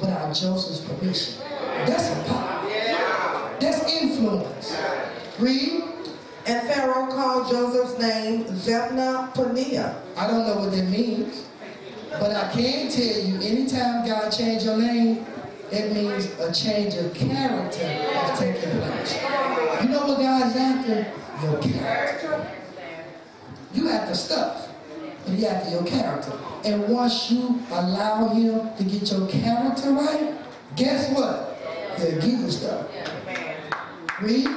without 0.01 0.35
Joseph's 0.35 0.81
permission? 0.81 1.43
That's 1.87 2.11
a 2.11 2.25
power. 2.25 3.57
That's 3.61 3.93
influence. 3.93 4.77
Read. 5.39 5.85
And 6.47 6.67
Pharaoh 6.67 7.09
called 7.09 7.51
Joseph's 7.51 7.99
name 7.99 8.45
Zaphnath-paaneah. 8.45 10.01
I 10.17 10.27
don't 10.27 10.47
know 10.47 10.57
what 10.57 10.71
that 10.73 10.89
means, 10.89 11.45
but 12.11 12.35
I 12.35 12.51
can 12.53 12.89
tell 12.91 13.05
you 13.05 13.39
anytime 13.43 14.07
God 14.07 14.31
change 14.31 14.65
your 14.65 14.79
name, 14.79 15.27
it 15.71 15.93
means 15.93 16.27
a 16.41 16.51
change 16.51 16.95
of 16.95 17.13
character 17.13 17.87
has 17.87 18.39
taken 18.39 18.81
place. 18.81 19.19
You 19.83 19.89
know 19.91 20.07
what 20.07 20.19
God's 20.19 20.57
after? 20.57 21.13
Your 21.43 21.61
character. 21.61 22.51
You 23.75 23.91
after 23.91 24.15
stuff, 24.15 24.68
he 25.29 25.47
after 25.47 25.71
your 25.71 25.85
character. 25.85 26.33
And 26.65 26.89
once 26.89 27.31
you 27.31 27.61
allow 27.71 28.29
him 28.29 28.75
to 28.77 28.85
get 28.85 29.11
your 29.11 29.29
character 29.29 29.93
right, 29.93 30.35
guess 30.77 31.11
what? 31.13 31.59
He'll 31.99 32.21
give 32.21 32.41
you 32.41 32.51
stuff. 32.51 32.87
Read. 34.21 34.49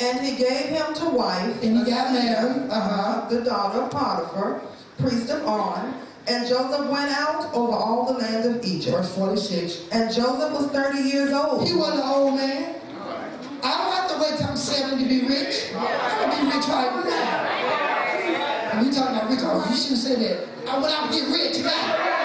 And 0.00 0.20
he 0.20 0.36
gave 0.36 0.66
him 0.66 0.92
to 0.94 1.08
wife 1.08 1.62
And 1.62 1.78
he 1.78 1.84
got 1.84 2.12
married. 2.12 2.68
Uh-huh. 2.68 3.28
the 3.28 3.42
daughter 3.42 3.82
of 3.82 3.90
Potiphar, 3.90 4.60
priest 4.98 5.30
of 5.30 5.46
On. 5.46 5.94
And 6.26 6.48
Joseph 6.48 6.90
went 6.90 7.10
out 7.12 7.52
over 7.54 7.72
all 7.72 8.12
the 8.12 8.18
land 8.18 8.56
of 8.56 8.64
Egypt. 8.64 8.96
Verse 8.96 9.14
46. 9.14 9.88
And 9.92 10.12
Joseph 10.12 10.52
was 10.52 10.66
30 10.68 10.98
years 10.98 11.32
old. 11.32 11.68
He 11.68 11.74
wasn't 11.74 12.02
an 12.02 12.10
old 12.10 12.34
man. 12.36 12.76
I 13.62 13.78
don't 13.78 13.94
have 13.94 14.10
to 14.10 14.18
wait 14.20 14.38
till 14.38 14.48
I'm 14.48 14.56
70 14.56 15.02
to 15.02 15.08
be 15.08 15.26
rich. 15.26 15.70
I 15.74 16.28
can 16.30 16.46
be 16.46 16.56
rich 16.56 16.66
right 16.66 17.04
now. 17.04 17.63
We 18.82 18.90
talking 18.90 19.14
about 19.16 19.30
rich. 19.30 19.38
Oh, 19.42 19.64
you 19.70 19.76
shouldn't 19.76 20.00
say 20.00 20.14
that. 20.16 20.48
I 20.68 20.78
went 20.78 20.92
out 20.92 21.12
to 21.12 21.16
get 21.16 21.28
rich 21.28 21.62
now. 21.62 22.24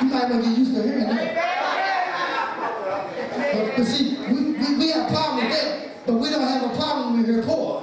You 0.00 0.06
might 0.08 0.28
to 0.28 0.34
get 0.34 0.58
used 0.58 0.74
to 0.74 0.82
hearing 0.82 1.08
that. 1.08 1.34
But, 3.52 3.76
but 3.76 3.86
see, 3.86 4.16
we, 4.28 4.34
we, 4.52 4.76
we 4.76 4.90
have 4.92 5.10
a 5.10 5.12
problem 5.12 5.44
with 5.44 5.52
that, 5.52 6.06
but 6.06 6.12
we 6.14 6.30
don't 6.30 6.42
have 6.42 6.62
a 6.62 6.76
problem 6.76 7.14
when 7.14 7.26
we 7.26 7.32
hear 7.32 7.42
poor. 7.42 7.82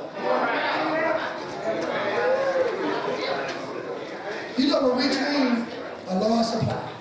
You 4.57 4.67
know 4.69 4.81
what 4.87 4.97
rich 4.97 5.17
means? 5.19 5.67
A 6.07 6.15
large 6.17 6.45
supply. 6.45 6.91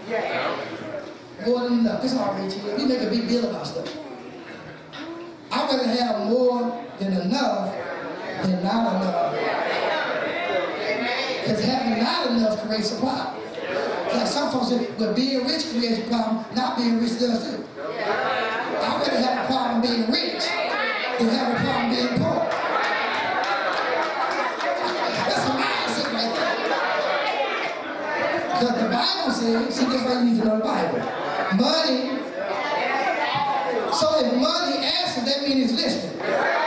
More 1.46 1.60
than 1.68 1.78
enough. 1.80 2.18
All 2.18 2.34
rich 2.34 2.54
is. 2.54 2.62
We 2.76 2.84
make 2.86 3.02
a 3.02 3.10
big 3.10 3.28
deal 3.28 3.48
about 3.48 3.66
stuff. 3.66 3.96
I'd 5.52 5.70
rather 5.70 5.86
have 5.86 6.28
more 6.28 6.63
than 6.98 7.12
enough 7.12 7.74
than 8.42 8.62
not 8.62 8.94
enough. 8.94 9.32
Because 11.40 11.64
having 11.64 12.02
not 12.02 12.26
enough 12.30 12.66
creates 12.66 12.92
a 12.92 13.00
problem. 13.00 13.34
Like 14.12 14.26
some 14.26 14.50
folks 14.50 14.68
say, 14.68 14.88
well, 14.98 15.14
being 15.14 15.46
rich 15.46 15.70
creates 15.70 15.98
a 15.98 16.08
problem, 16.08 16.44
not 16.54 16.76
being 16.76 17.00
rich 17.00 17.18
does 17.18 17.50
too. 17.50 17.64
I'd 17.76 19.00
rather 19.00 19.20
have 19.20 19.44
a 19.44 19.46
problem 19.46 19.80
being 19.82 20.10
rich 20.10 20.44
than 21.18 21.28
have 21.28 21.52
a 21.52 21.56
problem 21.60 21.90
being 21.90 22.08
poor. 22.18 22.48
That's 25.26 25.44
a 25.44 25.52
mindset 25.52 26.08
right 26.12 26.32
there. 26.34 26.56
Because 28.52 28.74
the 28.80 28.88
Bible 28.88 29.30
says, 29.32 29.74
see, 29.74 29.84
that's 29.84 30.04
why 30.04 30.12
you 30.12 30.24
need 30.30 30.38
to 30.40 30.44
know 30.46 30.56
the 30.58 30.64
Bible. 30.64 31.00
Money. 31.56 32.00
So 33.92 34.06
if 34.18 34.32
money 34.34 34.76
answers, 34.78 35.24
that 35.24 35.38
means 35.46 35.72
it's 35.72 35.80
listening. 35.82 36.63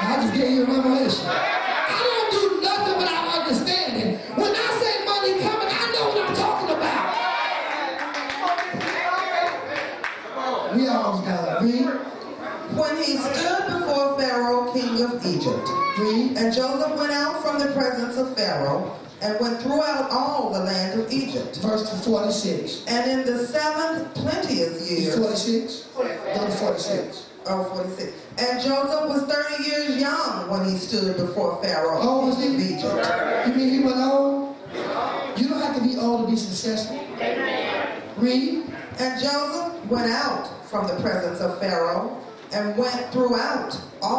I 0.00 0.20
just 0.22 0.34
gave 0.34 0.50
you 0.50 0.62
a 0.62 0.66
revelation. 0.66 1.27
Egypt. 21.28 21.56
Verse 21.58 22.04
46. 22.04 22.84
And 22.88 23.10
in 23.10 23.26
the 23.26 23.46
seventh 23.46 24.14
plenteous 24.14 24.90
year, 24.90 25.12
46? 25.12 25.88
Go 25.94 26.02
to 26.04 26.50
46. 26.50 27.26
oh, 27.46 27.64
46. 27.74 28.12
And 28.38 28.60
Joseph 28.62 29.08
was 29.08 29.22
30 29.22 29.64
years 29.64 29.96
young 30.00 30.48
when 30.50 30.64
he 30.64 30.76
stood 30.76 31.16
before 31.16 31.62
Pharaoh, 31.62 32.00
How 32.00 32.08
old 32.10 32.26
was 32.28 32.36
king 32.36 32.54
of 32.54 32.60
he? 32.60 32.74
Egypt. 32.74 33.46
You 33.48 33.54
mean 33.54 33.70
he 33.70 33.80
wasn't 33.80 34.12
old? 34.12 34.56
You 35.36 35.48
don't 35.48 35.60
have 35.60 35.76
to 35.76 35.82
be 35.82 35.96
old 35.96 36.26
to 36.26 36.30
be 36.30 36.36
successful. 36.36 36.96
Read. 38.16 38.64
And 39.00 39.20
Joseph 39.22 39.84
went 39.86 40.10
out 40.10 40.66
from 40.68 40.86
the 40.88 41.00
presence 41.00 41.40
of 41.40 41.58
Pharaoh 41.60 42.20
and 42.52 42.76
went 42.76 43.12
throughout 43.12 43.78
all 44.02 44.17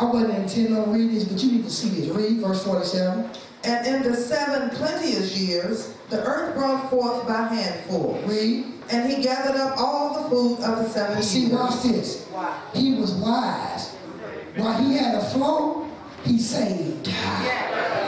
I 0.00 0.04
wasn't 0.04 0.34
intending 0.34 0.76
on 0.78 0.90
reading 0.92 1.12
this, 1.14 1.24
but 1.24 1.42
you 1.42 1.52
need 1.52 1.64
to 1.64 1.70
see 1.70 1.90
this. 1.90 2.08
Read 2.08 2.38
verse 2.38 2.64
47. 2.64 3.28
And 3.64 3.86
in 3.86 4.02
the 4.02 4.16
seven 4.16 4.70
plenteous 4.70 5.36
years, 5.36 5.92
the 6.08 6.24
earth 6.24 6.54
brought 6.54 6.88
forth 6.88 7.28
by 7.28 7.42
handful. 7.54 8.18
Read. 8.24 8.64
And 8.90 9.12
he 9.12 9.22
gathered 9.22 9.60
up 9.60 9.76
all 9.76 10.22
the 10.22 10.30
food 10.30 10.60
of 10.64 10.78
the 10.78 10.88
seven 10.88 11.22
See, 11.22 11.40
years. 11.40 11.52
watch 11.52 11.82
this. 11.82 12.26
He 12.72 12.94
was 12.94 13.12
wise. 13.12 13.90
While 14.56 14.82
he 14.82 14.96
had 14.96 15.16
a 15.16 15.24
flow, 15.26 15.86
he 16.24 16.38
saved. 16.38 17.06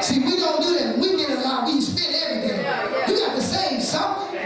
See, 0.01 0.19
we 0.21 0.37
don't 0.37 0.63
do 0.63 0.79
that. 0.79 0.99
We 0.99 1.17
get 1.19 1.31
a 1.31 1.41
lot. 1.43 1.67
We 1.67 1.79
spend 1.83 2.15
everything. 2.17 2.59
You 3.07 3.27
got 3.27 3.37
to 3.37 3.43
save 3.43 3.83
something. 3.83 4.39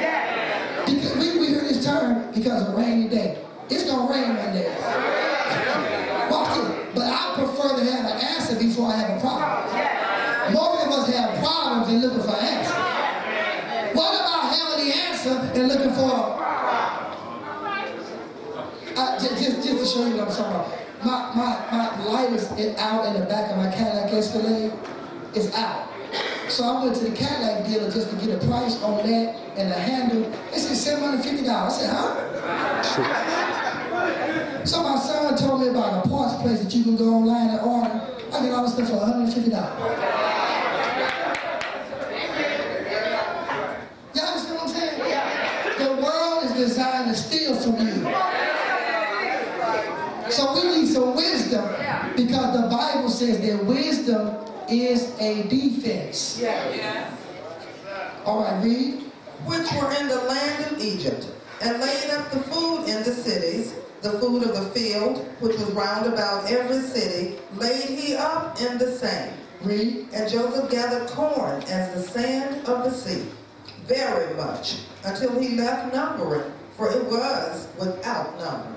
Because 0.85 1.17
we, 1.17 1.39
we 1.39 1.47
hear 1.47 1.61
this 1.61 1.85
term 1.87 2.33
because 2.35 2.69
of 2.69 2.75
rainy 2.75 3.09
day. 3.09 3.43
It's 3.71 3.85
gonna 3.85 4.13
rain 4.13 4.37
have. 9.27 10.53
Most 10.53 10.87
of 10.87 10.93
us 10.93 11.15
have 11.15 11.39
problems 11.43 11.89
and 11.89 12.03
looking 12.03 12.23
for 12.23 12.37
answers. 12.37 12.75
What 13.95 14.15
about 14.15 14.43
having 14.55 14.87
the 14.87 14.95
answer 14.95 15.35
and 15.55 15.69
looking 15.69 15.93
for 15.93 16.37
uh, 18.97 19.21
just, 19.21 19.37
just, 19.43 19.57
just 19.63 19.79
to 19.79 19.87
show 19.87 20.07
you 20.07 20.17
what 20.17 20.29
I'm 20.29 20.35
talking 20.35 20.55
about. 20.55 20.73
My, 21.05 21.35
my, 21.37 21.53
my 21.71 22.05
light 22.05 22.33
is 22.33 22.51
out 22.79 23.05
in 23.07 23.21
the 23.21 23.27
back 23.27 23.51
of 23.51 23.59
my 23.59 23.71
Cadillac 23.71 24.13
Escalade. 24.13 24.73
It's 25.35 25.55
out. 25.55 25.89
So 26.49 26.65
I 26.65 26.85
went 26.85 26.97
to 26.97 27.05
the 27.05 27.15
Cadillac 27.15 27.67
dealer 27.67 27.91
just 27.91 28.09
to 28.11 28.17
get 28.17 28.43
a 28.43 28.47
price 28.47 28.83
on 28.83 28.97
that 29.07 29.37
and 29.57 29.71
the 29.71 29.75
handle. 29.75 30.31
They 30.51 30.59
said 30.59 30.99
$750. 30.99 31.49
I 31.49 31.69
said, 31.69 31.91
huh? 31.91 32.23
So 34.65 34.83
my 34.83 34.97
son 34.99 35.37
told 35.37 35.61
me 35.61 35.69
about 35.69 36.07
a 36.07 36.09
parts 36.09 36.41
place 36.41 36.61
that 36.63 36.73
you 36.75 36.83
can 36.85 36.97
go 36.97 37.15
online 37.15 37.51
and 37.51 37.61
order. 37.61 37.96
I 38.37 38.43
get 38.43 38.53
all 38.53 38.63
this 38.65 38.75
stuff 38.75 38.89
for 38.91 38.97
$150. 38.97 39.51
Y'all 44.15 44.25
understand 44.25 44.57
what 44.57 44.63
I'm 44.63 44.69
saying? 44.69 44.99
The 45.79 46.03
world 46.03 46.45
is 46.45 46.53
designed 46.53 47.09
to 47.09 47.15
steal 47.17 47.55
from 47.57 47.87
you. 47.87 47.95
So 50.31 50.55
we 50.55 50.63
need 50.81 50.89
some 50.89 51.17
wisdom 51.17 51.65
because 52.15 52.61
the 52.61 52.69
Bible 52.69 53.09
says 53.09 53.41
that 53.41 53.65
wisdom 53.65 54.37
is 54.69 55.19
a 55.19 55.43
defense. 55.49 56.43
All 58.27 58.43
right, 58.43 58.63
read. 58.63 59.03
which 59.47 59.71
were 59.73 59.93
in 60.01 60.09
the 60.09 60.21
land 60.25 60.73
of 60.73 60.81
Egypt, 60.85 61.29
and 61.63 61.81
laid 61.81 62.11
up 62.11 62.31
the 62.31 62.41
food 62.41 62.89
in 62.89 63.03
the 63.05 63.13
cities, 63.13 63.75
the 64.03 64.19
food 64.19 64.43
of 64.45 64.55
the 64.55 64.71
field, 64.79 65.27
which 65.41 65.57
was 65.57 65.71
round 65.73 66.07
about 66.07 66.51
every 66.51 66.81
city, 66.81 67.39
laid 67.57 67.99
he 67.99 68.15
up 68.15 68.61
in 68.61 68.79
the 68.79 68.97
same. 68.97 69.33
Read. 69.63 70.09
And 70.13 70.31
Joseph 70.31 70.71
gathered 70.71 71.09
corn 71.09 71.63
as 71.63 71.95
the 71.95 72.03
sand 72.03 72.67
of 72.69 72.85
the 72.85 72.91
sea, 72.91 73.29
very 73.87 74.35
much, 74.35 74.81
until 75.05 75.41
he 75.41 75.57
left 75.57 75.95
numbering, 75.95 76.53
for 76.77 76.91
it 76.91 77.05
was 77.07 77.69
without 77.79 78.39
number. 78.39 78.77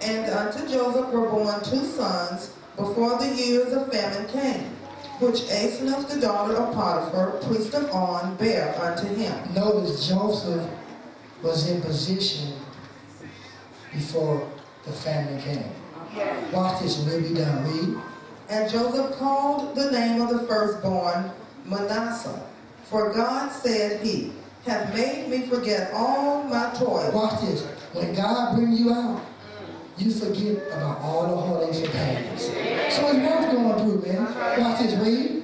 And 0.00 0.30
unto 0.30 0.68
Joseph 0.68 1.10
were 1.10 1.28
born 1.28 1.62
two 1.64 1.84
sons 1.84 2.52
before 2.76 3.18
the 3.18 3.34
years 3.34 3.72
of 3.72 3.90
famine 3.90 4.28
came, 4.28 4.70
which 5.18 5.40
Asenath 5.48 6.08
the 6.08 6.20
daughter 6.20 6.54
of 6.54 6.74
Potiphar, 6.74 7.32
priest 7.42 7.74
of 7.74 7.90
On, 7.90 8.36
bare 8.36 8.78
unto 8.80 9.06
him. 9.14 9.54
Notice 9.54 10.08
Joseph 10.08 10.70
was 11.42 11.68
in 11.68 11.80
position 11.80 12.52
before 13.96 14.48
the 14.84 14.92
famine 14.92 15.40
came. 15.40 15.70
Watch 16.52 16.82
this 16.82 16.98
and 16.98 17.28
be 17.28 17.34
done. 17.34 17.64
Read. 17.64 18.02
And 18.48 18.70
Joseph 18.70 19.16
called 19.16 19.74
the 19.74 19.90
name 19.90 20.20
of 20.20 20.30
the 20.30 20.46
firstborn 20.46 21.30
Manasseh, 21.64 22.46
for 22.84 23.12
God 23.12 23.50
said 23.50 24.00
he, 24.00 24.32
hath 24.64 24.94
made 24.94 25.28
me 25.28 25.46
forget 25.46 25.92
all 25.92 26.44
my 26.44 26.72
toil. 26.76 27.10
Watch 27.12 27.40
this. 27.40 27.64
When 27.92 28.14
God 28.14 28.56
brings 28.56 28.78
you 28.78 28.92
out, 28.92 29.20
mm. 29.20 30.04
you 30.04 30.10
forget 30.12 30.66
about 30.72 31.00
all 31.00 31.26
the 31.28 31.36
heartaches 31.36 31.82
and 31.82 31.92
pains. 31.92 32.42
So 32.94 33.08
it's 33.08 33.18
worth 33.18 33.52
going 33.52 34.02
through, 34.02 34.12
man. 34.12 34.60
Watch 34.60 34.80
this. 34.80 34.94
Read. 34.94 35.35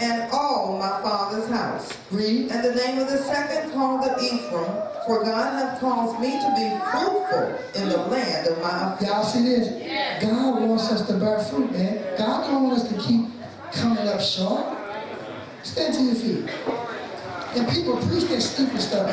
And 0.00 0.30
all 0.32 0.78
my 0.78 1.00
father's 1.02 1.48
house. 1.48 1.96
Read. 2.10 2.50
And 2.50 2.64
the 2.64 2.74
name 2.74 2.98
of 2.98 3.08
the 3.08 3.18
second 3.18 3.72
called 3.72 4.04
it 4.06 4.22
Ephraim, 4.22 4.72
for 5.06 5.22
God 5.22 5.52
hath 5.52 5.80
caused 5.80 6.18
me 6.20 6.32
to 6.32 6.54
be 6.56 6.68
fruitful 6.90 7.82
in 7.82 7.88
the 7.88 7.98
land 8.08 8.48
of 8.48 8.58
my 8.62 8.96
Y'all 9.00 9.24
see 9.24 9.42
this? 9.42 10.22
God 10.22 10.62
wants 10.62 10.90
us 10.90 11.06
to 11.06 11.14
bear 11.14 11.38
fruit, 11.40 11.70
man. 11.72 12.16
God 12.16 12.46
don't 12.46 12.64
want 12.64 12.80
us 12.80 12.88
to 12.88 12.98
keep 13.00 13.26
coming 13.72 14.08
up 14.08 14.20
short. 14.20 14.64
Stand 15.62 15.94
to 15.94 16.02
your 16.02 16.14
feet. 16.14 16.50
And 17.56 17.68
people 17.68 17.96
preach 17.96 18.24
that 18.24 18.40
stupid 18.40 18.80
stuff. 18.80 19.10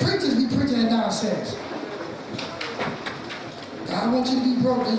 Preachers 0.00 0.34
be 0.34 0.56
preaching 0.56 0.82
that 0.82 0.90
nonsense. 0.90 1.56
God 3.88 4.12
wants 4.12 4.30
you 4.30 4.38
to 4.38 4.44
be 4.44 4.60
broke. 4.60 4.86
You, 4.86 4.96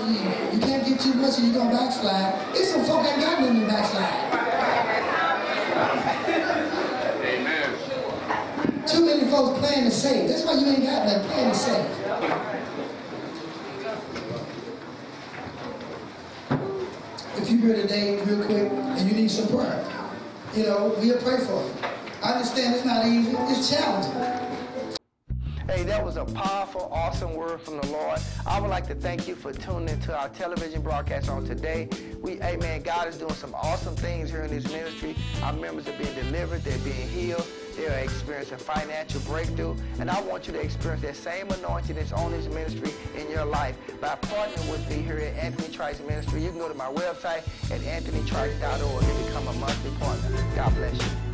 you 0.52 0.58
can't 0.58 0.84
get 0.84 0.98
too 0.98 1.14
much 1.14 1.38
and 1.38 1.46
you're 1.46 1.54
going 1.54 1.70
to 1.70 1.76
backslide. 1.76 2.54
There's 2.54 2.70
some 2.70 2.84
folk 2.84 3.04
that 3.04 3.20
got 3.20 3.40
nothing 3.40 3.60
to 3.60 3.66
backslide. 3.66 4.30
Amen. 7.24 7.76
Too 8.86 9.04
many 9.06 9.30
folks 9.30 9.58
playing 9.60 9.86
it 9.86 9.92
safe. 9.92 10.28
That's 10.28 10.44
why 10.44 10.54
you 10.54 10.66
ain't 10.66 10.82
got 10.82 11.06
nothing 11.06 11.30
playing 11.30 11.50
it 11.50 11.54
safe. 11.54 11.86
If 17.36 17.48
you're 17.48 17.60
here 17.60 17.76
today, 17.76 18.20
real 18.24 18.44
quick, 18.44 18.72
and 18.72 19.08
you 19.08 19.16
need 19.16 19.30
some 19.30 19.46
prayer, 19.48 19.84
you 20.54 20.64
know, 20.64 20.96
we'll 20.98 21.18
pray 21.22 21.38
for 21.38 21.62
you. 21.64 21.74
I 22.22 22.32
understand 22.32 22.74
it's 22.74 22.84
not 22.84 23.06
easy, 23.06 23.30
it's 23.36 23.70
challenging. 23.70 24.39
That 26.00 26.06
was 26.06 26.16
a 26.16 26.24
powerful, 26.24 26.88
awesome 26.90 27.34
word 27.34 27.60
from 27.60 27.78
the 27.78 27.86
Lord. 27.88 28.18
I 28.46 28.58
would 28.58 28.70
like 28.70 28.86
to 28.86 28.94
thank 28.94 29.28
you 29.28 29.34
for 29.34 29.52
tuning 29.52 29.90
into 29.90 30.16
our 30.16 30.30
television 30.30 30.80
broadcast 30.80 31.28
on 31.28 31.44
today. 31.44 31.90
We, 32.22 32.40
amen, 32.40 32.80
God 32.80 33.06
is 33.06 33.18
doing 33.18 33.34
some 33.34 33.54
awesome 33.54 33.94
things 33.94 34.30
here 34.30 34.40
in 34.40 34.50
this 34.50 34.64
ministry. 34.72 35.14
Our 35.42 35.52
members 35.52 35.88
are 35.88 35.98
being 35.98 36.14
delivered, 36.14 36.62
they're 36.62 36.78
being 36.78 37.06
healed, 37.10 37.46
they're 37.76 37.98
experiencing 37.98 38.56
financial 38.56 39.20
breakthrough. 39.30 39.76
And 39.98 40.10
I 40.10 40.18
want 40.22 40.46
you 40.46 40.54
to 40.54 40.60
experience 40.60 41.02
that 41.02 41.16
same 41.16 41.50
anointing 41.50 41.96
that's 41.96 42.12
on 42.12 42.32
this 42.32 42.48
ministry 42.48 42.92
in 43.14 43.30
your 43.30 43.44
life 43.44 43.76
by 44.00 44.16
partnering 44.22 44.70
with 44.72 44.88
me 44.88 45.02
here 45.02 45.18
at 45.18 45.36
Anthony 45.36 45.68
Trice 45.68 46.00
Ministry. 46.00 46.42
You 46.42 46.48
can 46.48 46.60
go 46.60 46.68
to 46.68 46.74
my 46.74 46.90
website 46.90 47.44
at 47.70 47.80
anthonytrice.org 47.82 49.04
and 49.04 49.26
become 49.26 49.48
a 49.48 49.52
monthly 49.52 49.90
partner. 49.98 50.46
God 50.56 50.74
bless 50.76 50.94
you. 50.94 51.29